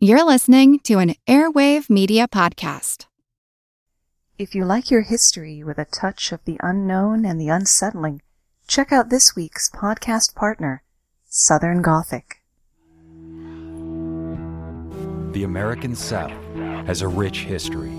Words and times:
You're 0.00 0.24
listening 0.24 0.78
to 0.84 1.00
an 1.00 1.16
Airwave 1.26 1.90
Media 1.90 2.28
Podcast. 2.28 3.06
If 4.38 4.54
you 4.54 4.64
like 4.64 4.92
your 4.92 5.00
history 5.00 5.64
with 5.64 5.76
a 5.76 5.86
touch 5.86 6.30
of 6.30 6.38
the 6.44 6.56
unknown 6.62 7.24
and 7.24 7.40
the 7.40 7.48
unsettling, 7.48 8.22
check 8.68 8.92
out 8.92 9.08
this 9.08 9.34
week's 9.34 9.68
podcast 9.68 10.36
partner, 10.36 10.84
Southern 11.28 11.82
Gothic. 11.82 12.44
The 15.32 15.42
American 15.42 15.96
South 15.96 16.30
has 16.86 17.02
a 17.02 17.08
rich 17.08 17.38
history 17.38 17.90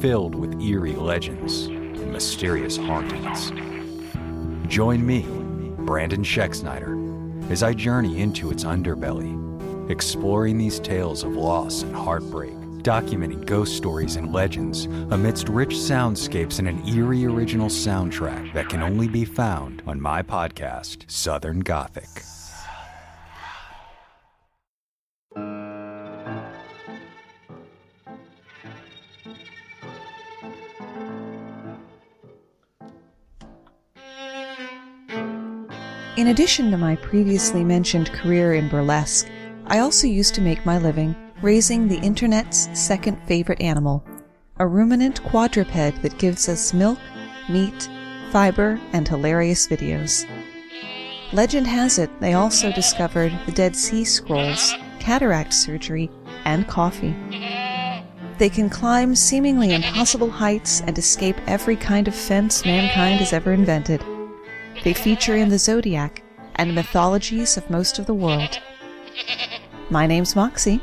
filled 0.00 0.36
with 0.36 0.62
eerie 0.62 0.92
legends 0.92 1.66
and 1.66 2.12
mysterious 2.12 2.76
hauntings. 2.76 3.50
Join 4.70 5.04
me, 5.04 5.26
Brandon 5.84 6.22
Schexnayder, 6.22 7.50
as 7.50 7.64
I 7.64 7.74
journey 7.74 8.20
into 8.20 8.52
its 8.52 8.62
underbelly 8.62 9.47
exploring 9.90 10.58
these 10.58 10.78
tales 10.80 11.24
of 11.24 11.36
loss 11.36 11.82
and 11.82 11.94
heartbreak, 11.94 12.52
documenting 12.82 13.44
ghost 13.46 13.76
stories 13.76 14.16
and 14.16 14.32
legends 14.32 14.86
amidst 15.10 15.48
rich 15.48 15.74
soundscapes 15.74 16.58
and 16.58 16.68
an 16.68 16.86
eerie 16.88 17.24
original 17.24 17.68
soundtrack 17.68 18.52
that 18.54 18.68
can 18.68 18.82
only 18.82 19.08
be 19.08 19.24
found 19.24 19.82
on 19.86 20.00
my 20.00 20.22
podcast, 20.22 21.10
Southern 21.10 21.60
Gothic. 21.60 22.08
In 36.18 36.26
addition 36.26 36.72
to 36.72 36.76
my 36.76 36.96
previously 36.96 37.62
mentioned 37.62 38.10
career 38.10 38.54
in 38.54 38.68
burlesque, 38.68 39.28
I 39.70 39.80
also 39.80 40.06
used 40.06 40.34
to 40.34 40.40
make 40.40 40.64
my 40.64 40.78
living 40.78 41.14
raising 41.42 41.86
the 41.86 42.00
internet's 42.00 42.68
second 42.72 43.20
favorite 43.26 43.60
animal, 43.60 44.02
a 44.58 44.66
ruminant 44.66 45.22
quadruped 45.24 45.74
that 45.74 46.18
gives 46.18 46.48
us 46.48 46.72
milk, 46.72 46.98
meat, 47.50 47.88
fiber, 48.32 48.80
and 48.92 49.06
hilarious 49.06 49.68
videos. 49.68 50.26
Legend 51.34 51.66
has 51.66 51.98
it 51.98 52.10
they 52.18 52.32
also 52.32 52.72
discovered 52.72 53.38
the 53.44 53.52
Dead 53.52 53.76
Sea 53.76 54.04
Scrolls, 54.04 54.74
cataract 55.00 55.52
surgery, 55.52 56.10
and 56.46 56.66
coffee. 56.66 57.14
They 58.38 58.48
can 58.48 58.70
climb 58.70 59.14
seemingly 59.14 59.74
impossible 59.74 60.30
heights 60.30 60.80
and 60.80 60.96
escape 60.96 61.36
every 61.46 61.76
kind 61.76 62.08
of 62.08 62.14
fence 62.14 62.64
mankind 62.64 63.20
has 63.20 63.34
ever 63.34 63.52
invented. 63.52 64.02
They 64.82 64.94
feature 64.94 65.36
in 65.36 65.50
the 65.50 65.58
zodiac 65.58 66.22
and 66.54 66.74
mythologies 66.74 67.58
of 67.58 67.68
most 67.68 67.98
of 67.98 68.06
the 68.06 68.14
world. 68.14 68.58
My 69.90 70.06
name's 70.06 70.36
Moxie, 70.36 70.82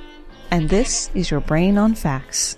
and 0.50 0.68
this 0.68 1.12
is 1.14 1.30
your 1.30 1.40
Brain 1.40 1.78
on 1.78 1.94
Facts. 1.94 2.58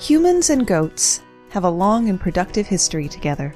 Humans 0.00 0.50
and 0.50 0.64
goats 0.64 1.22
have 1.50 1.64
a 1.64 1.70
long 1.70 2.08
and 2.08 2.20
productive 2.20 2.68
history 2.68 3.08
together. 3.08 3.52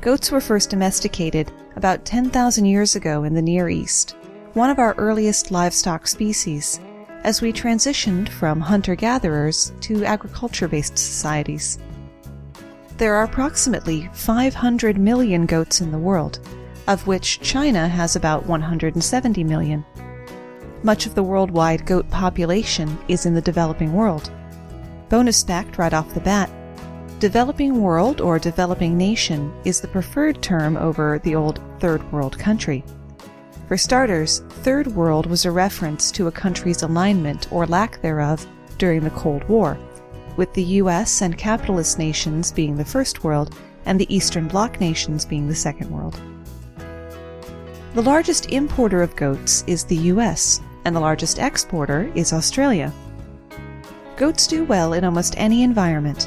Goats 0.00 0.30
were 0.30 0.40
first 0.40 0.70
domesticated 0.70 1.50
about 1.74 2.04
10,000 2.04 2.64
years 2.64 2.94
ago 2.94 3.24
in 3.24 3.34
the 3.34 3.42
Near 3.42 3.68
East, 3.68 4.14
one 4.52 4.70
of 4.70 4.78
our 4.78 4.94
earliest 4.94 5.50
livestock 5.50 6.06
species, 6.06 6.78
as 7.24 7.42
we 7.42 7.52
transitioned 7.52 8.28
from 8.28 8.60
hunter 8.60 8.94
gatherers 8.94 9.72
to 9.80 10.04
agriculture 10.04 10.68
based 10.68 10.96
societies. 10.96 11.80
There 12.96 13.16
are 13.16 13.24
approximately 13.24 14.08
500 14.12 14.96
million 14.96 15.44
goats 15.44 15.80
in 15.80 15.90
the 15.90 15.98
world, 15.98 16.38
of 16.86 17.08
which 17.08 17.40
China 17.40 17.88
has 17.88 18.14
about 18.14 18.46
170 18.46 19.42
million. 19.42 19.84
Much 20.84 21.04
of 21.04 21.16
the 21.16 21.24
worldwide 21.24 21.84
goat 21.84 22.08
population 22.10 22.96
is 23.08 23.26
in 23.26 23.34
the 23.34 23.40
developing 23.40 23.92
world. 23.92 24.30
Bonus 25.08 25.42
fact 25.44 25.78
right 25.78 25.94
off 25.94 26.14
the 26.14 26.20
bat 26.20 26.50
developing 27.18 27.80
world 27.80 28.20
or 28.20 28.38
developing 28.38 28.96
nation 28.96 29.50
is 29.64 29.80
the 29.80 29.88
preferred 29.88 30.42
term 30.42 30.76
over 30.76 31.18
the 31.20 31.34
old 31.34 31.60
third 31.80 32.12
world 32.12 32.38
country. 32.38 32.84
For 33.68 33.78
starters, 33.78 34.40
third 34.48 34.86
world 34.88 35.26
was 35.26 35.44
a 35.44 35.50
reference 35.50 36.12
to 36.12 36.26
a 36.26 36.32
country's 36.32 36.82
alignment 36.82 37.50
or 37.50 37.66
lack 37.66 38.02
thereof 38.02 38.46
during 38.76 39.00
the 39.00 39.10
Cold 39.10 39.48
War, 39.48 39.78
with 40.36 40.52
the 40.52 40.62
US 40.62 41.22
and 41.22 41.38
capitalist 41.38 41.98
nations 41.98 42.52
being 42.52 42.76
the 42.76 42.84
first 42.84 43.24
world 43.24 43.56
and 43.86 43.98
the 43.98 44.14
Eastern 44.14 44.46
Bloc 44.46 44.78
nations 44.78 45.24
being 45.24 45.48
the 45.48 45.54
second 45.54 45.90
world. 45.90 46.20
The 47.94 48.02
largest 48.02 48.52
importer 48.52 49.02
of 49.02 49.16
goats 49.16 49.64
is 49.66 49.84
the 49.84 50.10
US, 50.12 50.60
and 50.84 50.94
the 50.94 51.00
largest 51.00 51.38
exporter 51.38 52.12
is 52.14 52.34
Australia. 52.34 52.92
Goats 54.16 54.46
do 54.46 54.64
well 54.64 54.94
in 54.94 55.04
almost 55.04 55.34
any 55.36 55.62
environment 55.62 56.26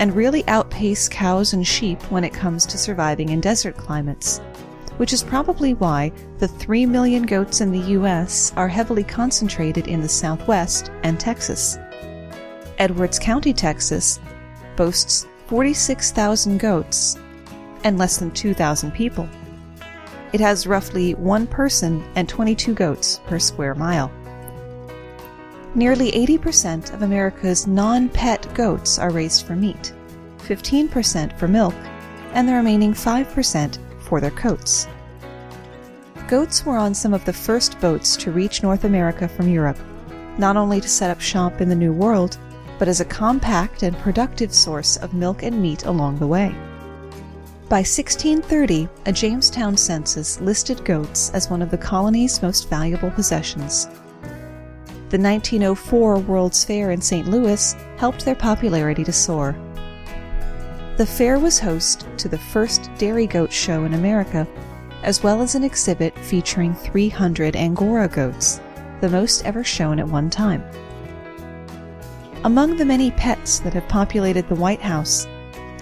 and 0.00 0.16
really 0.16 0.46
outpace 0.48 1.08
cows 1.08 1.52
and 1.52 1.64
sheep 1.64 2.02
when 2.10 2.24
it 2.24 2.32
comes 2.32 2.66
to 2.66 2.76
surviving 2.76 3.28
in 3.28 3.40
desert 3.40 3.76
climates, 3.76 4.40
which 4.96 5.12
is 5.12 5.22
probably 5.22 5.74
why 5.74 6.10
the 6.38 6.48
3 6.48 6.86
million 6.86 7.22
goats 7.22 7.60
in 7.60 7.70
the 7.70 7.92
US 7.92 8.52
are 8.56 8.66
heavily 8.66 9.04
concentrated 9.04 9.86
in 9.86 10.00
the 10.00 10.08
Southwest 10.08 10.90
and 11.04 11.20
Texas. 11.20 11.78
Edwards 12.78 13.20
County, 13.20 13.52
Texas 13.52 14.18
boasts 14.74 15.28
46,000 15.46 16.58
goats 16.58 17.16
and 17.84 17.96
less 17.96 18.16
than 18.16 18.32
2,000 18.32 18.90
people. 18.90 19.28
It 20.32 20.40
has 20.40 20.66
roughly 20.66 21.14
one 21.14 21.46
person 21.46 22.04
and 22.16 22.28
22 22.28 22.74
goats 22.74 23.20
per 23.28 23.38
square 23.38 23.76
mile. 23.76 24.10
Nearly 25.76 26.12
80% 26.12 26.94
of 26.94 27.02
America's 27.02 27.66
non 27.66 28.08
pet 28.08 28.46
goats 28.54 28.96
are 28.98 29.10
raised 29.10 29.44
for 29.44 29.56
meat, 29.56 29.92
15% 30.38 31.36
for 31.36 31.48
milk, 31.48 31.74
and 32.32 32.48
the 32.48 32.54
remaining 32.54 32.92
5% 32.92 33.78
for 34.00 34.20
their 34.20 34.30
coats. 34.30 34.86
Goats 36.28 36.64
were 36.64 36.76
on 36.76 36.94
some 36.94 37.12
of 37.12 37.24
the 37.24 37.32
first 37.32 37.80
boats 37.80 38.16
to 38.18 38.30
reach 38.30 38.62
North 38.62 38.84
America 38.84 39.26
from 39.26 39.48
Europe, 39.48 39.78
not 40.38 40.56
only 40.56 40.80
to 40.80 40.88
set 40.88 41.10
up 41.10 41.20
shop 41.20 41.60
in 41.60 41.68
the 41.68 41.74
New 41.74 41.92
World, 41.92 42.38
but 42.78 42.86
as 42.86 43.00
a 43.00 43.04
compact 43.04 43.82
and 43.82 43.98
productive 43.98 44.54
source 44.54 44.96
of 44.98 45.12
milk 45.12 45.42
and 45.42 45.60
meat 45.60 45.86
along 45.86 46.18
the 46.18 46.26
way. 46.26 46.54
By 47.68 47.78
1630, 47.78 48.88
a 49.06 49.12
Jamestown 49.12 49.76
census 49.76 50.40
listed 50.40 50.84
goats 50.84 51.30
as 51.30 51.50
one 51.50 51.62
of 51.62 51.70
the 51.70 51.78
colony's 51.78 52.42
most 52.42 52.68
valuable 52.68 53.10
possessions. 53.10 53.88
The 55.14 55.20
1904 55.20 56.18
World's 56.18 56.64
Fair 56.64 56.90
in 56.90 57.00
St. 57.00 57.28
Louis 57.28 57.76
helped 57.98 58.24
their 58.24 58.34
popularity 58.34 59.04
to 59.04 59.12
soar. 59.12 59.54
The 60.96 61.06
fair 61.06 61.38
was 61.38 61.60
host 61.60 62.08
to 62.16 62.28
the 62.28 62.36
first 62.36 62.90
dairy 62.98 63.28
goat 63.28 63.52
show 63.52 63.84
in 63.84 63.94
America, 63.94 64.44
as 65.04 65.22
well 65.22 65.40
as 65.40 65.54
an 65.54 65.62
exhibit 65.62 66.18
featuring 66.18 66.74
300 66.74 67.54
Angora 67.54 68.08
goats, 68.08 68.60
the 69.00 69.08
most 69.08 69.44
ever 69.44 69.62
shown 69.62 70.00
at 70.00 70.08
one 70.08 70.30
time. 70.30 70.64
Among 72.42 72.76
the 72.76 72.84
many 72.84 73.12
pets 73.12 73.60
that 73.60 73.74
have 73.74 73.86
populated 73.86 74.48
the 74.48 74.56
White 74.56 74.82
House, 74.82 75.28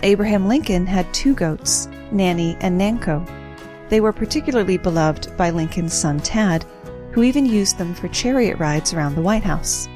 Abraham 0.02 0.46
Lincoln 0.46 0.86
had 0.86 1.10
two 1.14 1.34
goats, 1.34 1.88
Nanny 2.10 2.58
and 2.60 2.78
Nanko. 2.78 3.26
They 3.88 4.02
were 4.02 4.12
particularly 4.12 4.76
beloved 4.76 5.34
by 5.38 5.48
Lincoln's 5.48 5.94
son 5.94 6.20
Tad, 6.20 6.66
who 7.12 7.22
even 7.22 7.46
used 7.46 7.78
them 7.78 7.94
for 7.94 8.08
chariot 8.08 8.58
rides 8.58 8.92
around 8.92 9.14
the 9.14 9.22
White 9.22 9.44
House. 9.44 9.88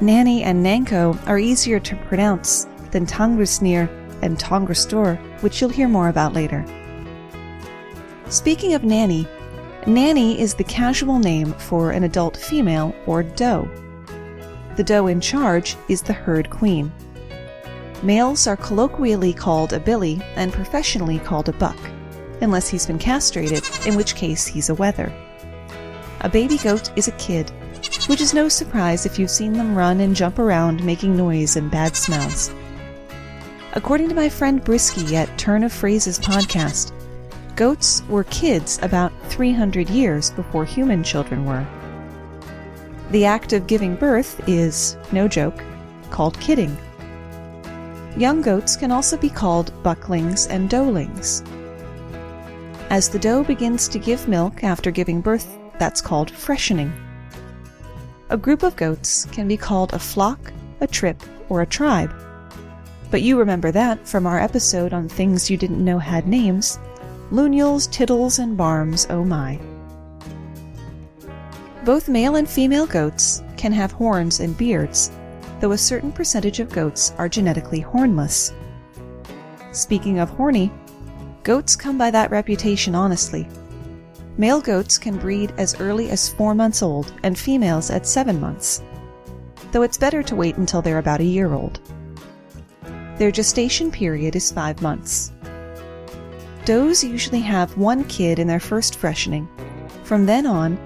Nanny 0.00 0.42
and 0.42 0.64
Nanko 0.64 1.18
are 1.26 1.38
easier 1.38 1.80
to 1.80 1.96
pronounce 1.96 2.66
than 2.90 3.06
Tangrisnir 3.06 3.88
and 4.22 4.38
Tongrestor, 4.38 5.16
which 5.42 5.60
you'll 5.60 5.70
hear 5.70 5.88
more 5.88 6.08
about 6.08 6.34
later. 6.34 6.64
Speaking 8.28 8.74
of 8.74 8.84
Nanny, 8.84 9.26
Nanny 9.86 10.40
is 10.40 10.54
the 10.54 10.64
casual 10.64 11.18
name 11.18 11.52
for 11.54 11.92
an 11.92 12.04
adult 12.04 12.36
female 12.36 12.94
or 13.06 13.22
doe. 13.22 13.68
The 14.76 14.84
doe 14.84 15.06
in 15.06 15.20
charge 15.20 15.76
is 15.88 16.02
the 16.02 16.12
herd 16.12 16.50
queen. 16.50 16.92
Males 18.02 18.46
are 18.46 18.56
colloquially 18.56 19.32
called 19.32 19.72
a 19.72 19.80
billy 19.80 20.20
and 20.34 20.52
professionally 20.52 21.18
called 21.18 21.48
a 21.48 21.52
buck, 21.52 21.78
unless 22.42 22.68
he's 22.68 22.84
been 22.86 22.98
castrated, 22.98 23.64
in 23.86 23.96
which 23.96 24.14
case 24.14 24.46
he's 24.46 24.68
a 24.68 24.74
wether. 24.74 25.12
A 26.26 26.28
baby 26.28 26.58
goat 26.58 26.90
is 26.96 27.06
a 27.06 27.12
kid, 27.12 27.52
which 28.08 28.20
is 28.20 28.34
no 28.34 28.48
surprise 28.48 29.06
if 29.06 29.16
you've 29.16 29.30
seen 29.30 29.52
them 29.52 29.76
run 29.76 30.00
and 30.00 30.12
jump 30.12 30.40
around 30.40 30.82
making 30.82 31.16
noise 31.16 31.54
and 31.54 31.70
bad 31.70 31.94
smells. 31.94 32.50
According 33.74 34.08
to 34.08 34.14
my 34.16 34.28
friend 34.28 34.60
Brisky 34.60 35.12
at 35.12 35.38
Turn 35.38 35.62
of 35.62 35.72
Phrases 35.72 36.18
podcast, 36.18 36.90
goats 37.54 38.02
were 38.08 38.24
kids 38.24 38.80
about 38.82 39.12
300 39.26 39.88
years 39.88 40.32
before 40.32 40.64
human 40.64 41.04
children 41.04 41.44
were. 41.44 41.64
The 43.12 43.24
act 43.24 43.52
of 43.52 43.68
giving 43.68 43.94
birth 43.94 44.48
is, 44.48 44.96
no 45.12 45.28
joke, 45.28 45.62
called 46.10 46.40
kidding. 46.40 46.76
Young 48.16 48.42
goats 48.42 48.74
can 48.74 48.90
also 48.90 49.16
be 49.16 49.30
called 49.30 49.80
bucklings 49.84 50.48
and 50.48 50.68
doelings. 50.68 51.44
As 52.90 53.08
the 53.08 53.20
doe 53.20 53.44
begins 53.44 53.86
to 53.86 54.00
give 54.00 54.26
milk 54.26 54.64
after 54.64 54.90
giving 54.90 55.20
birth, 55.20 55.56
that's 55.78 56.00
called 56.00 56.30
freshening. 56.30 56.92
A 58.30 58.36
group 58.36 58.62
of 58.62 58.76
goats 58.76 59.26
can 59.26 59.46
be 59.46 59.56
called 59.56 59.92
a 59.92 59.98
flock, 59.98 60.52
a 60.80 60.86
trip, 60.86 61.22
or 61.48 61.62
a 61.62 61.66
tribe. 61.66 62.12
But 63.10 63.22
you 63.22 63.38
remember 63.38 63.70
that 63.70 64.06
from 64.06 64.26
our 64.26 64.40
episode 64.40 64.92
on 64.92 65.08
things 65.08 65.48
you 65.50 65.56
didn't 65.56 65.84
know 65.84 65.98
had 65.98 66.26
names 66.26 66.78
Lunules, 67.30 67.90
Tittles, 67.90 68.38
and 68.38 68.56
Barms, 68.56 69.06
oh 69.10 69.24
my. 69.24 69.60
Both 71.84 72.08
male 72.08 72.36
and 72.36 72.48
female 72.48 72.86
goats 72.86 73.42
can 73.56 73.72
have 73.72 73.92
horns 73.92 74.40
and 74.40 74.56
beards, 74.56 75.10
though 75.60 75.72
a 75.72 75.78
certain 75.78 76.12
percentage 76.12 76.60
of 76.60 76.72
goats 76.72 77.12
are 77.18 77.28
genetically 77.28 77.80
hornless. 77.80 78.52
Speaking 79.72 80.18
of 80.18 80.30
horny, 80.30 80.72
goats 81.42 81.76
come 81.76 81.96
by 81.98 82.10
that 82.10 82.30
reputation 82.30 82.94
honestly. 82.94 83.48
Male 84.38 84.60
goats 84.60 84.98
can 84.98 85.16
breed 85.16 85.54
as 85.56 85.80
early 85.80 86.10
as 86.10 86.28
four 86.28 86.54
months 86.54 86.82
old 86.82 87.12
and 87.22 87.38
females 87.38 87.90
at 87.90 88.06
seven 88.06 88.38
months, 88.38 88.82
though 89.72 89.82
it's 89.82 89.96
better 89.96 90.22
to 90.22 90.36
wait 90.36 90.58
until 90.58 90.82
they're 90.82 90.98
about 90.98 91.20
a 91.20 91.24
year 91.24 91.54
old. 91.54 91.80
Their 93.16 93.30
gestation 93.30 93.90
period 93.90 94.36
is 94.36 94.52
five 94.52 94.82
months. 94.82 95.32
Does 96.66 97.02
usually 97.02 97.40
have 97.40 97.78
one 97.78 98.04
kid 98.04 98.38
in 98.38 98.46
their 98.46 98.60
first 98.60 98.96
freshening. 98.96 99.48
From 100.04 100.26
then 100.26 100.46
on, 100.46 100.78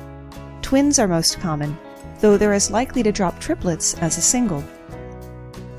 twins 0.62 1.00
are 1.00 1.08
most 1.08 1.41
common, 1.41 1.76
though 2.20 2.37
they're 2.37 2.52
as 2.52 2.70
likely 2.70 3.02
to 3.02 3.11
drop 3.11 3.41
triplets 3.41 3.94
as 3.94 4.17
a 4.17 4.23
single. 4.23 4.62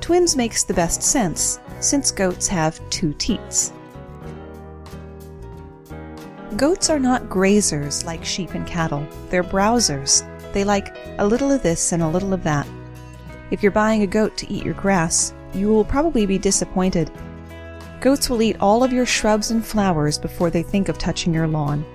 Twins 0.02 0.36
makes 0.36 0.62
the 0.62 0.74
best 0.74 1.02
sense, 1.02 1.58
since 1.80 2.10
goats 2.10 2.48
have 2.48 2.80
two 2.90 3.14
teats. 3.14 3.72
Goats 6.56 6.90
are 6.90 6.98
not 6.98 7.30
grazers 7.30 8.04
like 8.04 8.24
sheep 8.24 8.52
and 8.54 8.66
cattle. 8.66 9.06
They're 9.30 9.42
browsers. 9.42 10.22
They 10.52 10.64
like 10.64 10.94
a 11.18 11.26
little 11.26 11.50
of 11.50 11.62
this 11.62 11.92
and 11.92 12.02
a 12.02 12.08
little 12.08 12.34
of 12.34 12.42
that. 12.44 12.66
If 13.50 13.62
you're 13.62 13.72
buying 13.72 14.02
a 14.02 14.06
goat 14.06 14.36
to 14.38 14.52
eat 14.52 14.64
your 14.64 14.74
grass, 14.74 15.32
you 15.54 15.68
will 15.68 15.84
probably 15.84 16.26
be 16.26 16.38
disappointed. 16.38 17.10
Goats 18.00 18.28
will 18.28 18.42
eat 18.42 18.58
all 18.60 18.84
of 18.84 18.92
your 18.92 19.06
shrubs 19.06 19.50
and 19.50 19.64
flowers 19.64 20.18
before 20.18 20.50
they 20.50 20.62
think 20.62 20.90
of 20.90 20.98
touching 20.98 21.32
your 21.32 21.48
lawn. 21.48 21.86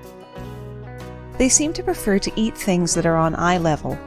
They 1.38 1.50
seem 1.50 1.72
to 1.74 1.84
prefer 1.84 2.18
to 2.18 2.32
eat 2.36 2.58
things 2.58 2.96
that 2.96 3.06
are 3.06 3.18
on 3.18 3.36
eye 3.36 3.60
level. 3.60 3.98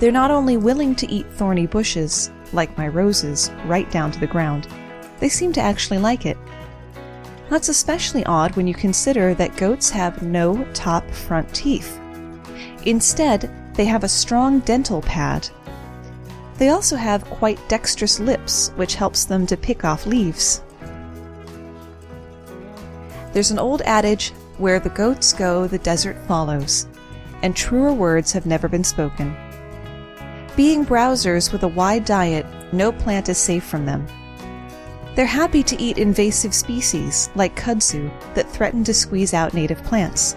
They're 0.00 0.10
not 0.10 0.32
only 0.32 0.56
willing 0.56 0.96
to 0.96 1.10
eat 1.12 1.32
thorny 1.32 1.66
bushes, 1.66 2.32
like 2.52 2.76
my 2.76 2.88
roses, 2.88 3.52
right 3.66 3.88
down 3.92 4.10
to 4.10 4.18
the 4.18 4.26
ground, 4.26 4.66
they 5.20 5.28
seem 5.28 5.52
to 5.52 5.60
actually 5.60 5.98
like 5.98 6.26
it. 6.26 6.36
That's 7.52 7.68
especially 7.68 8.24
odd 8.24 8.56
when 8.56 8.66
you 8.66 8.72
consider 8.72 9.34
that 9.34 9.58
goats 9.58 9.90
have 9.90 10.22
no 10.22 10.64
top 10.72 11.06
front 11.10 11.54
teeth. 11.54 12.00
Instead, 12.86 13.50
they 13.74 13.84
have 13.84 14.04
a 14.04 14.08
strong 14.08 14.60
dental 14.60 15.02
pad. 15.02 15.50
They 16.56 16.70
also 16.70 16.96
have 16.96 17.26
quite 17.26 17.68
dexterous 17.68 18.18
lips, 18.18 18.70
which 18.76 18.94
helps 18.94 19.26
them 19.26 19.46
to 19.48 19.58
pick 19.58 19.84
off 19.84 20.06
leaves. 20.06 20.62
There's 23.34 23.50
an 23.50 23.58
old 23.58 23.82
adage 23.82 24.30
where 24.56 24.80
the 24.80 24.88
goats 24.88 25.34
go, 25.34 25.66
the 25.66 25.76
desert 25.76 26.16
follows, 26.26 26.86
and 27.42 27.54
truer 27.54 27.92
words 27.92 28.32
have 28.32 28.46
never 28.46 28.66
been 28.66 28.82
spoken. 28.82 29.36
Being 30.56 30.86
browsers 30.86 31.52
with 31.52 31.64
a 31.64 31.68
wide 31.68 32.06
diet, 32.06 32.46
no 32.72 32.92
plant 32.92 33.28
is 33.28 33.36
safe 33.36 33.64
from 33.64 33.84
them. 33.84 34.06
They're 35.14 35.26
happy 35.26 35.62
to 35.64 35.80
eat 35.80 35.98
invasive 35.98 36.54
species, 36.54 37.28
like 37.34 37.54
kudzu, 37.54 38.10
that 38.34 38.48
threaten 38.48 38.82
to 38.84 38.94
squeeze 38.94 39.34
out 39.34 39.52
native 39.52 39.82
plants. 39.84 40.36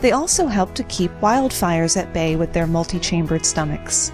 They 0.00 0.12
also 0.12 0.46
help 0.46 0.74
to 0.74 0.84
keep 0.84 1.10
wildfires 1.20 1.96
at 1.96 2.12
bay 2.12 2.36
with 2.36 2.52
their 2.52 2.68
multi 2.68 3.00
chambered 3.00 3.44
stomachs. 3.44 4.12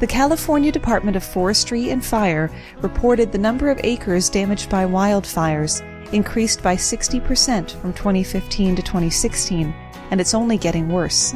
The 0.00 0.08
California 0.08 0.72
Department 0.72 1.16
of 1.16 1.22
Forestry 1.22 1.90
and 1.90 2.04
Fire 2.04 2.50
reported 2.82 3.30
the 3.30 3.38
number 3.38 3.70
of 3.70 3.80
acres 3.84 4.28
damaged 4.28 4.68
by 4.68 4.84
wildfires 4.84 5.80
increased 6.12 6.62
by 6.62 6.74
60% 6.74 7.70
from 7.80 7.92
2015 7.92 8.76
to 8.76 8.82
2016, 8.82 9.72
and 10.10 10.20
it's 10.20 10.34
only 10.34 10.58
getting 10.58 10.88
worse. 10.88 11.34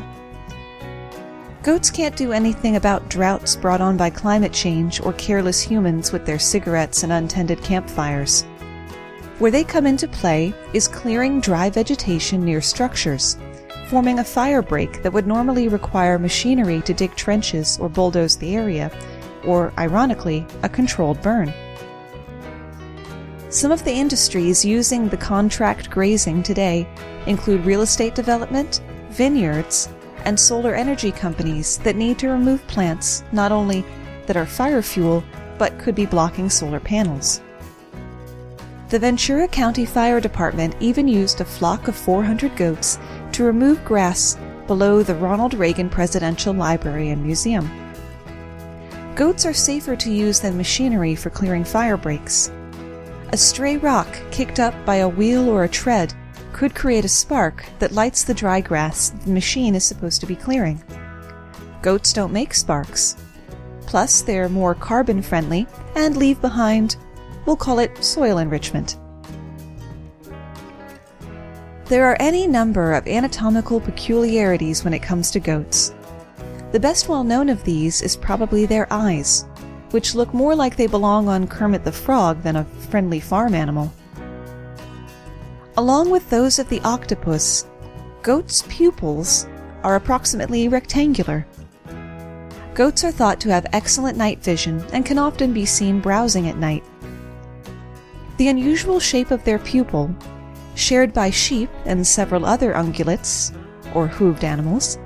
Goats 1.69 1.91
can't 1.91 2.17
do 2.17 2.33
anything 2.33 2.77
about 2.77 3.11
droughts 3.11 3.55
brought 3.55 3.83
on 3.83 3.99
by 3.99 4.09
climate 4.09 4.55
change 4.55 5.03
or 5.03 5.13
careless 5.13 5.61
humans 5.61 6.13
with 6.13 6.25
their 6.25 6.39
cigarettes 6.39 7.03
and 7.03 7.13
untended 7.13 7.63
campfires. 7.63 8.45
Where 9.39 9.51
they 9.51 9.65
come 9.65 9.87
into 9.87 10.09
play 10.09 10.55
is 10.73 10.89
clearing 10.89 11.43
dry 11.43 11.69
vegetation 11.69 12.43
near 12.43 12.63
structures, 12.63 13.37
forming 13.89 14.19
a 14.19 14.25
fire 14.25 14.63
break 14.63 15.03
that 15.03 15.13
would 15.13 15.27
normally 15.27 15.69
require 15.69 16.19
machinery 16.19 16.81
to 16.87 16.95
dig 16.95 17.15
trenches 17.17 17.79
or 17.79 17.91
bulldoze 17.91 18.39
the 18.39 18.57
area, 18.57 18.91
or, 19.45 19.71
ironically, 19.77 20.47
a 20.63 20.71
controlled 20.71 21.21
burn. 21.21 21.53
Some 23.51 23.73
of 23.73 23.85
the 23.85 23.93
industries 23.93 24.65
using 24.65 25.11
the 25.11 25.19
contract 25.19 25.91
grazing 25.91 26.45
today 26.45 26.89
include 27.27 27.67
real 27.67 27.83
estate 27.83 28.15
development, 28.15 28.81
vineyards, 29.11 29.91
and 30.25 30.39
solar 30.39 30.75
energy 30.75 31.13
companies 31.13 31.79
that 31.79 31.97
need 31.97 32.19
to 32.19 32.29
remove 32.29 32.67
plants 32.67 33.25
not 33.33 33.53
only 33.53 33.85
that 34.27 34.37
are 34.37 34.47
fire 34.47 34.83
fuel, 34.83 35.25
but 35.59 35.79
could 35.79 35.95
be 35.95 36.07
blocking 36.07 36.49
solar 36.51 36.81
panels. 36.81 37.41
The 38.89 38.99
Ventura 38.99 39.49
County 39.49 39.85
Fire 39.85 40.21
Department 40.21 40.75
even 40.81 41.07
used 41.07 41.41
a 41.41 41.45
flock 41.45 41.89
of 41.89 41.97
400 41.97 42.57
goats 42.57 42.99
to 43.33 43.45
remove 43.45 43.85
grass 43.85 44.39
below 44.67 45.03
the 45.03 45.15
Ronald 45.15 45.55
Reagan 45.55 45.91
Presidential 45.91 46.55
Library 46.55 47.11
and 47.11 47.23
Museum. 47.23 47.69
Goats 49.15 49.45
are 49.45 49.53
safer 49.53 49.97
to 49.97 50.11
use 50.13 50.41
than 50.41 50.57
machinery 50.57 51.15
for 51.15 51.29
clearing 51.29 51.65
fire 51.65 51.97
breaks. 51.97 52.51
A 53.33 53.37
stray 53.37 53.77
rock 53.77 54.09
kicked 54.31 54.59
up 54.59 54.75
by 54.87 54.97
a 54.97 55.09
wheel 55.09 55.49
or 55.51 55.65
a 55.65 55.69
tread 55.69 56.15
could 56.59 56.75
create 56.75 57.05
a 57.05 57.09
spark 57.09 57.65
that 57.79 57.93
lights 57.93 58.25
the 58.25 58.35
dry 58.35 58.61
grass 58.61 59.11
the 59.11 59.31
machine 59.31 59.77
is 59.77 59.85
supposed 59.85 60.21
to 60.21 60.27
be 60.27 60.35
clearing. 60.35 60.83
Goats 61.83 62.13
don't 62.13 62.33
make 62.33 62.53
sparks. 62.53 63.17
Plus, 63.83 64.23
they're 64.23 64.49
more 64.49 64.75
carbon 64.75 65.23
friendly 65.23 65.69
and 65.95 66.17
leave 66.17 66.41
behind, 66.41 66.97
we'll 67.47 67.55
call 67.55 67.79
it 67.79 68.03
soil 68.03 68.39
enrichment. 68.39 68.97
There 71.85 72.05
are 72.07 72.17
any 72.19 72.49
number 72.49 72.93
of 72.93 73.07
anatomical 73.07 73.79
peculiarities 73.79 74.83
when 74.83 74.95
it 74.95 74.99
comes 74.99 75.31
to 75.31 75.39
goats. 75.39 75.95
The 76.73 76.81
best 76.81 77.09
well 77.09 77.23
known 77.23 77.51
of 77.51 77.63
these 77.63 78.03
is 78.03 78.17
probably 78.17 78.67
their 78.67 78.93
eyes, 78.93 79.45
which 79.93 80.17
look 80.17 80.35
more 80.35 80.57
like 80.57 80.75
they 80.75 80.89
belong 80.89 81.29
on 81.29 81.47
Kermit 81.47 81.85
the 81.85 81.93
Frog 81.93 82.43
than 82.43 82.57
a 82.57 82.65
friendly 82.91 83.21
farm 83.21 83.55
animal. 83.55 83.93
Along 85.79 86.11
with 86.11 86.29
those 86.29 86.59
of 86.59 86.69
the 86.69 86.81
octopus, 86.81 87.65
goats' 88.23 88.65
pupils 88.69 89.47
are 89.85 89.95
approximately 89.95 90.67
rectangular. 90.67 91.47
Goats 92.75 93.05
are 93.05 93.13
thought 93.13 93.39
to 93.43 93.53
have 93.53 93.65
excellent 93.73 94.19
night 94.19 94.43
vision 94.43 94.85
and 94.93 95.07
can 95.07 95.21
often 95.21 95.53
be 95.53 95.65
seen 95.65 96.01
browsing 96.01 96.49
at 96.49 96.59
night. 96.59 96.83
The 98.39 98.49
unusual 98.49 98.99
shape 98.99 99.31
of 99.31 99.45
their 99.45 99.61
pupil, 99.61 100.13
shared 100.75 101.13
by 101.13 101.31
sheep 101.31 101.71
and 101.85 102.05
several 102.05 102.45
other 102.45 102.73
ungulates, 102.73 103.57
or 103.95 104.09
hooved 104.09 104.43
animals, 104.43 104.99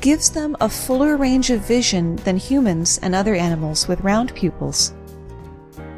gives 0.00 0.30
them 0.30 0.56
a 0.60 0.68
fuller 0.68 1.16
range 1.16 1.50
of 1.50 1.66
vision 1.66 2.14
than 2.22 2.36
humans 2.36 3.00
and 3.02 3.16
other 3.16 3.34
animals 3.34 3.88
with 3.88 4.00
round 4.02 4.32
pupils. 4.36 4.94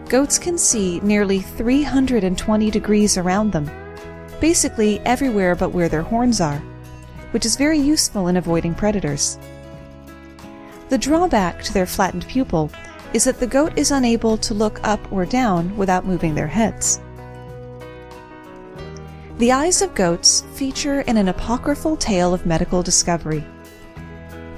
Goats 0.08 0.38
can 0.38 0.56
see 0.56 1.00
nearly 1.00 1.40
320 1.40 2.70
degrees 2.70 3.18
around 3.18 3.52
them, 3.52 3.70
basically 4.40 5.00
everywhere 5.00 5.54
but 5.54 5.70
where 5.70 5.88
their 5.88 6.02
horns 6.02 6.40
are, 6.40 6.58
which 7.30 7.46
is 7.46 7.56
very 7.56 7.78
useful 7.78 8.28
in 8.28 8.36
avoiding 8.36 8.74
predators. 8.74 9.38
The 10.88 10.98
drawback 10.98 11.62
to 11.64 11.72
their 11.72 11.86
flattened 11.86 12.26
pupil 12.26 12.70
is 13.12 13.24
that 13.24 13.38
the 13.38 13.46
goat 13.46 13.76
is 13.76 13.90
unable 13.90 14.36
to 14.38 14.54
look 14.54 14.80
up 14.82 15.00
or 15.12 15.24
down 15.24 15.76
without 15.76 16.06
moving 16.06 16.34
their 16.34 16.46
heads. 16.46 17.00
The 19.38 19.52
eyes 19.52 19.82
of 19.82 19.94
goats 19.94 20.42
feature 20.54 21.00
in 21.02 21.16
an 21.16 21.28
apocryphal 21.28 21.96
tale 21.96 22.34
of 22.34 22.44
medical 22.44 22.82
discovery. 22.82 23.44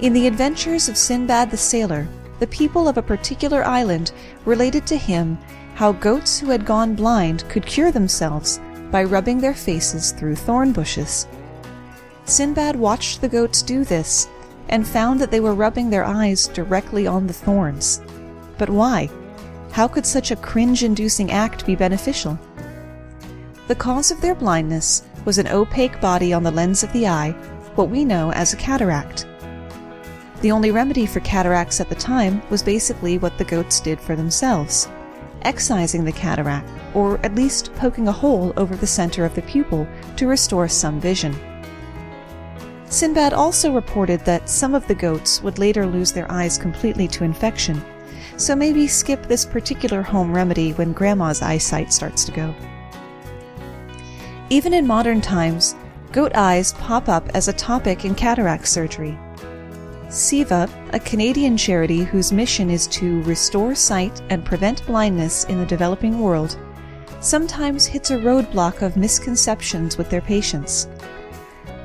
In 0.01 0.13
the 0.13 0.27
adventures 0.27 0.89
of 0.89 0.97
Sinbad 0.97 1.51
the 1.51 1.57
Sailor, 1.57 2.09
the 2.41 2.47
people 2.49 2.89
of 2.89 2.99
a 2.99 3.03
particular 3.03 3.65
island 3.65 4.13
related 4.45 4.87
to 4.89 4.97
him 4.97 5.39
how 5.75 5.93
goats 5.93 6.41
who 6.41 6.51
had 6.51 6.67
gone 6.67 6.95
blind 6.95 7.49
could 7.49 7.65
cure 7.65 7.93
themselves 7.93 8.59
by 8.93 9.03
rubbing 9.03 9.41
their 9.41 9.55
faces 9.55 10.13
through 10.13 10.37
thorn 10.37 10.71
bushes. 10.71 11.27
Sinbad 12.27 12.77
watched 12.77 13.21
the 13.21 13.29
goats 13.29 13.63
do 13.63 13.85
this 13.85 14.29
and 14.69 14.87
found 14.87 15.21
that 15.21 15.31
they 15.31 15.41
were 15.41 15.55
rubbing 15.55 15.91
their 15.91 16.05
eyes 16.05 16.47
directly 16.49 17.07
on 17.07 17.27
the 17.27 17.33
thorns. 17.33 18.01
But 18.59 18.71
why? 18.71 19.09
How 19.73 19.89
could 19.89 20.07
such 20.07 20.31
a 20.31 20.37
cringe 20.37 20.85
inducing 20.85 21.33
act 21.33 21.67
be 21.67 21.75
beneficial? 21.75 22.39
The 23.67 23.75
cause 23.75 24.11
of 24.11 24.21
their 24.21 24.35
blindness 24.35 25.03
was 25.25 25.39
an 25.39 25.49
opaque 25.49 26.01
body 26.01 26.33
on 26.33 26.43
the 26.43 26.51
lens 26.51 26.83
of 26.83 26.93
the 26.93 27.09
eye, 27.09 27.31
what 27.75 27.89
we 27.89 28.05
know 28.05 28.31
as 28.33 28.53
a 28.53 28.57
cataract. 28.57 29.27
The 30.43 30.53
only 30.53 30.71
remedy 30.71 31.07
for 31.07 31.21
cataracts 31.21 31.81
at 31.81 31.89
the 31.89 31.95
time 31.95 32.43
was 32.51 32.63
basically 32.63 33.17
what 33.17 33.39
the 33.39 33.45
goats 33.45 33.81
did 33.81 34.01
for 34.01 34.17
themselves 34.17 34.89
excising 35.45 36.05
the 36.05 36.13
cataract, 36.13 36.69
or 36.95 37.19
at 37.19 37.35
least 37.35 37.75
poking 37.75 38.09
a 38.09 38.13
hole 38.13 38.53
over 38.57 38.77
the 38.77 38.87
center 38.87 39.25
of 39.25 39.35
the 39.35 39.43
pupil 39.43 39.87
to 40.17 40.27
restore 40.27 40.69
some 40.69 41.01
vision. 41.01 41.35
Sinbad 42.87 43.33
also 43.33 43.73
reported 43.73 44.21
that 44.27 44.49
some 44.49 44.75
of 44.75 44.87
the 44.87 44.95
goats 44.95 45.43
would 45.43 45.59
later 45.59 45.87
lose 45.87 46.13
their 46.13 46.31
eyes 46.31 46.59
completely 46.59 47.09
to 47.09 47.25
infection, 47.25 47.83
so 48.37 48.55
maybe 48.55 48.87
skip 48.87 49.27
this 49.27 49.47
particular 49.47 50.03
home 50.03 50.35
remedy 50.35 50.73
when 50.73 50.93
grandma's 50.93 51.41
eyesight 51.41 51.93
starts 51.93 52.25
to 52.25 52.33
go. 52.33 52.55
Even 54.51 54.75
in 54.75 54.87
modern 54.87 55.23
times, 55.23 55.75
goat 56.13 56.33
eyes 56.35 56.75
pop 56.75 57.09
up 57.09 57.27
as 57.35 57.49
a 57.49 57.55
topic 57.55 58.05
in 58.05 58.15
cataract 58.15 58.69
surgery. 58.69 59.19
SEVA, 60.13 60.69
a 60.93 61.01
Canadian 61.01 61.57
charity 61.57 62.01
whose 62.03 62.33
mission 62.33 62.69
is 62.69 62.87
to 62.89 63.23
restore 63.23 63.75
sight 63.75 64.21
and 64.29 64.45
prevent 64.45 64.85
blindness 64.85 65.45
in 65.45 65.57
the 65.57 65.65
developing 65.65 66.21
world, 66.21 66.59
sometimes 67.21 67.87
hits 67.87 68.11
a 68.11 68.19
roadblock 68.19 68.83
of 68.83 68.99
misconceptions 68.99 69.97
with 69.97 70.11
their 70.11 70.21
patients. 70.21 70.87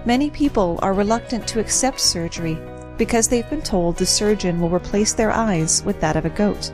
Many 0.06 0.30
people 0.30 0.78
are 0.82 0.94
reluctant 0.94 1.48
to 1.48 1.62
accept 1.62 2.02
surgery 2.02 2.58
because 2.98 3.30
they've 3.30 3.50
been 3.50 3.62
told 3.62 3.96
the 3.96 4.06
surgeon 4.06 4.60
will 4.60 4.70
replace 4.70 5.14
their 5.14 5.32
eyes 5.32 5.82
with 5.86 6.02
that 6.02 6.18
of 6.18 6.26
a 6.26 6.30
goat. 6.30 6.74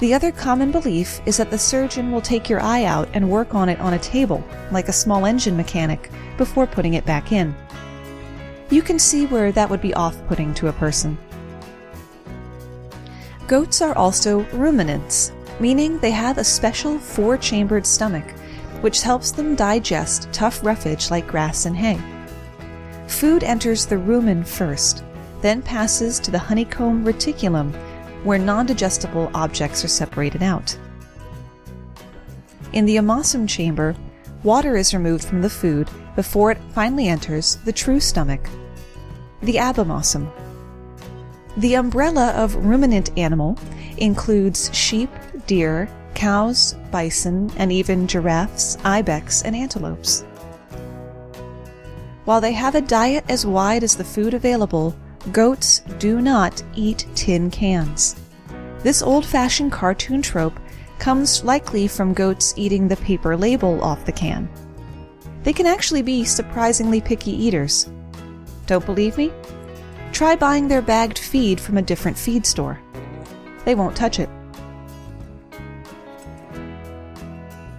The 0.00 0.12
other 0.12 0.32
common 0.32 0.72
belief 0.72 1.20
is 1.24 1.36
that 1.36 1.52
the 1.52 1.58
surgeon 1.58 2.10
will 2.10 2.22
take 2.22 2.48
your 2.48 2.60
eye 2.60 2.82
out 2.82 3.08
and 3.12 3.30
work 3.30 3.54
on 3.54 3.68
it 3.68 3.78
on 3.78 3.94
a 3.94 3.98
table, 4.00 4.42
like 4.72 4.88
a 4.88 4.92
small 4.92 5.24
engine 5.24 5.56
mechanic, 5.56 6.10
before 6.36 6.66
putting 6.66 6.94
it 6.94 7.06
back 7.06 7.30
in. 7.30 7.54
You 8.70 8.82
can 8.82 8.98
see 8.98 9.26
where 9.26 9.52
that 9.52 9.68
would 9.68 9.80
be 9.80 9.94
off 9.94 10.16
putting 10.28 10.54
to 10.54 10.68
a 10.68 10.72
person. 10.72 11.18
Goats 13.46 13.82
are 13.82 13.96
also 13.96 14.40
ruminants, 14.52 15.32
meaning 15.58 15.98
they 15.98 16.12
have 16.12 16.38
a 16.38 16.44
special 16.44 16.98
four 16.98 17.36
chambered 17.36 17.84
stomach 17.84 18.24
which 18.80 19.02
helps 19.02 19.30
them 19.30 19.54
digest 19.54 20.28
tough 20.32 20.64
roughage 20.64 21.10
like 21.10 21.26
grass 21.26 21.66
and 21.66 21.76
hay. 21.76 22.00
Food 23.08 23.44
enters 23.44 23.86
the 23.86 23.96
rumen 23.96 24.46
first, 24.46 25.04
then 25.42 25.62
passes 25.62 26.18
to 26.20 26.30
the 26.30 26.38
honeycomb 26.38 27.04
reticulum, 27.04 27.72
where 28.24 28.38
non 28.38 28.66
digestible 28.66 29.30
objects 29.34 29.84
are 29.84 29.88
separated 29.88 30.42
out. 30.42 30.76
In 32.72 32.86
the 32.86 32.96
omasum 32.96 33.48
chamber, 33.48 33.96
water 34.42 34.76
is 34.76 34.94
removed 34.94 35.24
from 35.24 35.42
the 35.42 35.50
food 35.50 35.90
before 36.16 36.50
it 36.50 36.58
finally 36.72 37.08
enters 37.08 37.56
the 37.64 37.72
true 37.72 38.00
stomach, 38.00 38.48
the 39.42 39.56
abomasum. 39.56 40.30
The 41.56 41.74
umbrella 41.74 42.30
of 42.36 42.56
ruminant 42.56 43.16
animal 43.18 43.58
includes 43.96 44.74
sheep, 44.74 45.10
deer, 45.46 45.88
cows, 46.14 46.74
bison, 46.90 47.50
and 47.56 47.72
even 47.72 48.06
giraffes, 48.06 48.76
ibex, 48.84 49.42
and 49.42 49.56
antelopes. 49.56 50.22
While 52.24 52.40
they 52.40 52.52
have 52.52 52.74
a 52.74 52.80
diet 52.80 53.24
as 53.28 53.46
wide 53.46 53.82
as 53.82 53.96
the 53.96 54.04
food 54.04 54.34
available, 54.34 54.94
goats 55.32 55.80
do 55.98 56.20
not 56.20 56.62
eat 56.74 57.06
tin 57.14 57.50
cans. 57.50 58.16
This 58.82 59.02
old 59.02 59.26
fashioned 59.26 59.72
cartoon 59.72 60.22
trope 60.22 60.58
comes 60.98 61.42
likely 61.44 61.88
from 61.88 62.14
goats 62.14 62.54
eating 62.56 62.86
the 62.86 62.96
paper 62.96 63.36
label 63.36 63.82
off 63.82 64.04
the 64.04 64.12
can. 64.12 64.48
They 65.42 65.52
can 65.52 65.66
actually 65.66 66.02
be 66.02 66.24
surprisingly 66.24 67.00
picky 67.00 67.32
eaters. 67.32 67.90
Don't 68.70 68.86
believe 68.86 69.18
me? 69.18 69.32
Try 70.12 70.36
buying 70.36 70.68
their 70.68 70.80
bagged 70.80 71.18
feed 71.18 71.60
from 71.60 71.76
a 71.76 71.82
different 71.82 72.16
feed 72.16 72.46
store. 72.46 72.80
They 73.64 73.74
won't 73.74 73.96
touch 73.96 74.20
it. 74.20 74.28